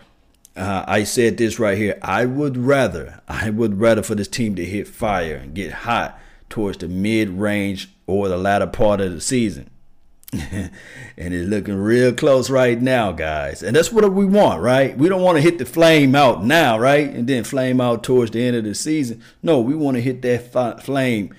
uh, 0.56 0.86
I 0.88 1.06
said 1.06 1.38
this 1.38 1.58
right 1.58 1.78
here. 1.78 1.98
I 2.04 2.26
would 2.26 2.56
rather, 2.56 3.20
I 3.28 3.50
would 3.50 3.80
rather 3.80 4.04
for 4.04 4.14
this 4.14 4.28
team 4.28 4.56
to 4.56 4.64
hit 4.64 4.88
fire 4.88 5.36
and 5.36 5.56
get 5.56 5.72
hot 5.72 6.20
towards 6.50 6.78
the 6.78 6.88
mid 6.88 7.30
range 7.30 7.92
or 8.08 8.28
the 8.28 8.38
latter 8.38 8.68
part 8.68 9.02
of 9.02 9.12
the 9.14 9.22
season. 9.22 9.70
and 10.52 10.72
it's 11.18 11.48
looking 11.48 11.76
real 11.76 12.14
close 12.14 12.50
right 12.50 12.82
now, 12.82 13.12
guys. 13.12 13.64
And 13.64 13.76
that's 13.76 13.92
what 13.92 14.12
we 14.12 14.26
want, 14.26 14.62
right? 14.62 14.98
We 14.98 15.08
don't 15.08 15.22
want 15.22 15.38
to 15.38 15.42
hit 15.42 15.60
the 15.60 15.66
flame 15.66 16.16
out 16.16 16.44
now, 16.44 16.78
right? 16.78 17.10
And 17.10 17.28
then 17.28 17.44
flame 17.44 17.80
out 17.80 18.04
towards 18.04 18.32
the 18.32 18.44
end 18.44 18.56
of 18.56 18.64
the 18.64 18.76
season. 18.76 19.24
No, 19.42 19.60
we 19.60 19.76
want 19.76 19.96
to 19.96 20.02
hit 20.02 20.22
that 20.24 20.84
flame 20.84 21.34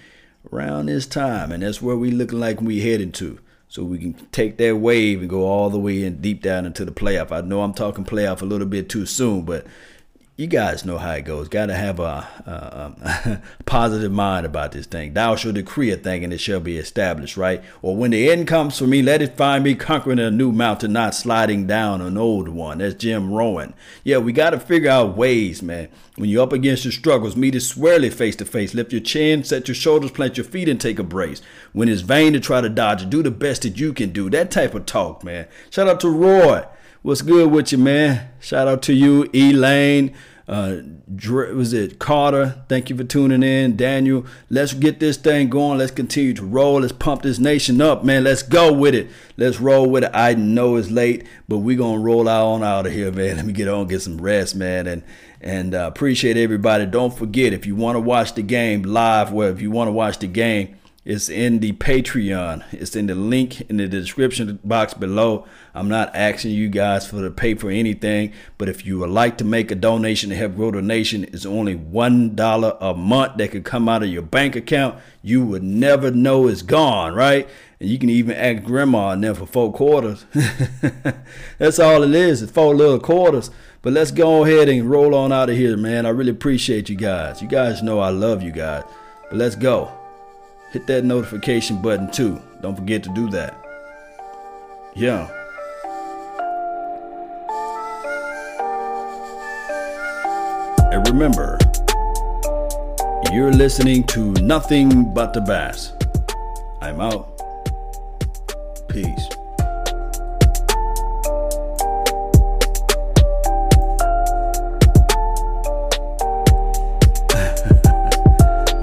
around 0.53 0.87
this 0.87 1.07
time. 1.07 1.53
And 1.53 1.63
that's 1.63 1.83
where 1.83 1.97
we 1.97 2.11
looking 2.11 2.41
like 2.41 2.61
we 2.61 2.81
heading 2.81 3.13
to 3.13 3.39
so 3.69 3.83
we 3.85 3.99
can 3.99 4.15
take 4.33 4.57
that 4.59 4.77
wave 4.77 5.21
and 5.21 5.29
go 5.29 5.45
all 5.45 5.71
the 5.71 5.79
way 5.79 6.05
in 6.05 6.21
deep 6.21 6.43
down 6.43 6.67
into 6.67 6.85
the 6.85 6.93
playoff. 6.93 7.33
I 7.33 7.41
know 7.41 7.63
I'm 7.63 7.75
talking 7.75 8.05
playoff 8.05 8.41
a 8.41 8.47
little 8.47 8.67
bit 8.67 8.89
too 8.89 9.07
soon, 9.07 9.43
but 9.43 9.67
you 10.37 10.47
guys 10.47 10.85
know 10.85 10.99
how 10.99 11.13
it 11.13 11.25
goes. 11.25 11.49
Got 11.49 11.67
to 11.67 11.75
have 11.75 11.99
a, 11.99 12.29
a, 12.45 12.93
a, 13.03 13.43
positive 13.65 14.13
mind 14.13 14.45
about 14.45 14.73
this 14.73 14.85
thing. 14.85 15.15
Thou 15.15 15.35
shall 15.35 15.53
decree 15.53 15.91
a 15.91 15.97
thing 15.97 16.25
and 16.25 16.33
it 16.33 16.39
shall 16.39 16.61
be 16.61 16.77
established, 16.77 17.39
right? 17.39 17.65
Or 17.81 17.97
when 17.97 18.11
the 18.11 18.31
end 18.31 18.47
comes 18.47 18.79
for 18.79 18.87
me, 18.87 19.01
let 19.01 19.23
it 19.23 19.39
find 19.39 19.65
me 19.65 19.75
conquering 19.75 20.19
a 20.19 20.31
new 20.31 20.53
mountain, 20.53 20.93
not 20.93 21.15
sliding 21.15 21.67
down 21.67 22.03
an 22.03 22.19
old 22.19 22.49
one. 22.49 22.79
That's 22.79 22.95
Jim 22.95 23.33
Rohn. 23.33 23.73
Yeah, 24.05 24.19
we 24.19 24.33
got 24.33 24.51
to 24.51 24.61
figure 24.61 24.91
out 24.91 25.17
ways, 25.17 25.63
man. 25.63 25.89
When 26.17 26.29
you're 26.29 26.43
up 26.43 26.53
against 26.53 26.85
your 26.85 26.93
struggles, 26.93 27.35
meet 27.35 27.55
it 27.55 27.61
squarely 27.61 28.11
face 28.11 28.37
to 28.37 28.45
face. 28.45 28.75
Lift 28.75 28.93
your 28.93 29.01
chin, 29.01 29.43
set 29.43 29.69
your 29.69 29.75
shoulders, 29.75 30.11
plant 30.11 30.37
your 30.37 30.45
feet, 30.45 30.69
and 30.69 30.79
take 30.79 30.99
a 30.99 31.03
brace. 31.03 31.41
When 31.73 31.89
it's 31.89 32.03
vain 32.03 32.35
to 32.35 32.41
try 32.41 32.61
to 32.61 32.69
dodge 32.69 33.03
it, 33.03 33.11
do 33.11 33.23
the 33.23 33.31
best 33.31 33.63
that 33.63 33.79
you 33.79 33.95
can 33.95 34.11
do. 34.11 34.29
That 34.29 34.51
type 34.51 34.75
of 34.75 34.85
talk, 34.85 35.25
man. 35.25 35.47
Shout 35.71 35.89
out 35.89 36.01
to 36.01 36.11
Roy. 36.11 36.65
What's 37.03 37.23
good 37.23 37.51
with 37.51 37.73
you, 37.73 37.79
man? 37.79 38.29
Shout 38.41 38.67
out 38.67 38.83
to 38.83 38.93
you, 38.95 39.29
Elaine. 39.33 40.15
Uh, 40.49 40.77
was 41.29 41.73
it 41.73 41.99
Carter? 41.99 42.65
Thank 42.69 42.89
you 42.89 42.97
for 42.97 43.03
tuning 43.03 43.43
in, 43.43 43.77
Daniel. 43.77 44.25
Let's 44.49 44.73
get 44.75 45.01
this 45.01 45.17
thing 45.17 45.49
going. 45.49 45.79
Let's 45.79 45.91
continue 45.91 46.35
to 46.35 46.45
roll. 46.45 46.81
Let's 46.81 46.93
pump 46.93 47.23
this 47.23 47.39
nation 47.39 47.81
up, 47.81 48.05
man. 48.05 48.25
Let's 48.25 48.43
go 48.43 48.73
with 48.73 48.95
it. 48.95 49.11
Let's 49.37 49.61
roll 49.61 49.91
with 49.91 50.05
it. 50.05 50.11
I 50.15 50.35
know 50.35 50.77
it's 50.77 50.91
late, 50.91 51.27
but 51.49 51.59
we 51.59 51.75
gonna 51.75 52.01
roll 52.01 52.29
out 52.29 52.47
on 52.47 52.63
out 52.63 52.87
of 52.87 52.93
here, 52.93 53.11
man. 53.11 53.37
Let 53.37 53.47
me 53.47 53.53
get 53.53 53.69
on, 53.69 53.89
get 53.89 54.03
some 54.03 54.19
rest, 54.19 54.55
man, 54.55 54.87
and 54.87 55.03
and 55.41 55.75
uh, 55.75 55.91
appreciate 55.93 56.37
everybody. 56.37 56.87
Don't 56.87 57.17
forget 57.17 57.53
if 57.53 57.67
you 57.67 57.75
want 57.75 57.97
to 57.97 58.01
watch 58.01 58.35
the 58.35 58.43
game 58.43 58.83
live, 58.83 59.33
well, 59.33 59.49
if 59.49 59.61
you 59.61 59.71
want 59.73 59.89
to 59.89 59.93
watch 59.93 60.21
the 60.21 60.29
game 60.29 60.76
It's 61.07 61.29
in 61.29 61.61
the 61.61 61.71
Patreon. 61.71 62.65
It's 62.73 62.97
in 62.97 63.07
the 63.07 63.15
link 63.15 63.61
in 63.71 63.77
the 63.77 63.87
description 63.87 64.59
box 64.65 64.93
below. 64.93 65.47
I'm 65.73 65.89
not 65.89 66.11
asking 66.17 66.51
you 66.51 66.69
guys 66.69 67.07
for 67.07 67.23
to 67.23 67.31
pay 67.31 67.55
for 67.55 67.71
anything, 67.71 68.33
but 68.59 68.69
if 68.69 68.85
you 68.85 68.99
would 68.99 69.11
like 69.11 69.39
to 69.39 69.45
make 69.45 69.71
a 69.71 69.77
donation 69.77 70.31
to 70.31 70.37
help 70.37 70.57
grow 70.57 70.73
the 70.73 70.83
nation, 70.83 71.23
it's 71.23 71.47
only 71.47 71.77
one 71.77 72.35
dollar 72.35 72.77
a 72.81 72.93
month 72.93 73.37
that 73.37 73.53
could 73.53 73.65
come 73.65 73.89
out 73.89 74.03
of 74.03 74.09
your 74.09 74.23
bank 74.23 74.57
account. 74.57 74.99
You 75.23 75.47
would 75.47 75.63
never 75.63 76.11
know 76.11 76.49
it's 76.49 76.63
gone, 76.63 77.15
right? 77.15 77.49
And 77.79 77.89
you 77.89 78.01
can 78.01 78.11
even 78.11 78.35
ask 78.37 78.65
grandma 78.65 79.11
and 79.11 79.23
them 79.23 79.37
for 79.37 79.47
four 79.47 79.73
quarters. 79.73 80.27
That's 81.59 81.79
all 81.79 82.03
it 82.03 82.17
is. 82.17 82.43
It's 82.43 82.51
four 82.51 82.75
little 82.75 82.99
quarters. 82.99 83.53
But 83.81 83.93
let's 83.93 84.11
go 84.11 84.45
ahead 84.45 84.69
and 84.69 84.91
roll 84.91 85.15
on 85.15 85.31
out 85.31 85.51
of 85.51 85.57
here, 85.57 85.77
man. 85.77 86.05
I 86.05 86.09
really 86.09 86.33
appreciate 86.33 86.89
you 86.89 86.97
guys. 86.97 87.41
You 87.41 87.47
guys 87.47 87.81
know 87.81 88.01
I 88.01 88.09
love 88.09 88.43
you 88.43 88.51
guys. 88.51 88.83
But 89.31 89.39
let's 89.39 89.55
go. 89.55 89.97
Hit 90.73 90.87
that 90.89 91.05
notification 91.05 91.81
button 91.81 92.11
too. 92.11 92.43
Don't 92.61 92.75
forget 92.75 93.03
to 93.05 93.15
do 93.15 93.31
that. 93.31 93.55
Yeah. 94.95 95.29
And 100.93 101.07
remember, 101.09 101.59
you're 103.33 103.53
listening 103.53 104.05
to 104.09 104.33
Nothing 104.43 105.13
But 105.13 105.35
the 105.35 105.41
Bass. 105.41 105.93
I'm 106.81 107.01
out. 107.01 107.37
Peace. 108.89 109.29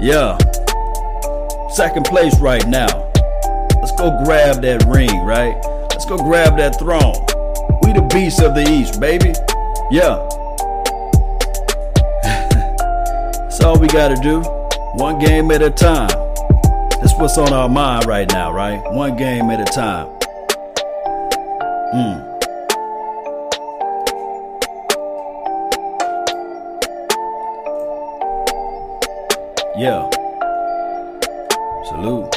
yeah. 0.00 0.38
Second 1.74 2.04
place 2.04 2.38
right 2.38 2.64
now. 2.68 2.86
Let's 3.80 3.90
go 3.98 4.22
grab 4.24 4.62
that 4.62 4.84
ring, 4.86 5.10
right? 5.24 5.60
Let's 5.90 6.04
go 6.04 6.16
grab 6.16 6.56
that 6.56 6.78
throne. 6.78 7.14
We 7.82 7.92
the 7.92 8.08
beasts 8.14 8.40
of 8.40 8.54
the 8.54 8.62
East, 8.62 9.00
baby. 9.00 9.32
Yeah. 9.90 10.22
That's 13.42 13.60
all 13.60 13.76
we 13.76 13.88
gotta 13.88 14.14
do. 14.22 14.42
One 15.02 15.18
game 15.18 15.50
at 15.50 15.62
a 15.62 15.70
time. 15.70 16.10
That's 17.00 17.12
what's 17.18 17.38
on 17.38 17.52
our 17.52 17.68
mind 17.68 18.06
right 18.06 18.30
now, 18.30 18.52
right? 18.52 18.80
One 18.92 19.16
game 19.16 19.50
at 19.50 19.60
a 19.60 19.64
time. 19.64 20.06
Mm. 21.92 22.30
Yeah. 29.76 30.13
Salute. 32.04 32.33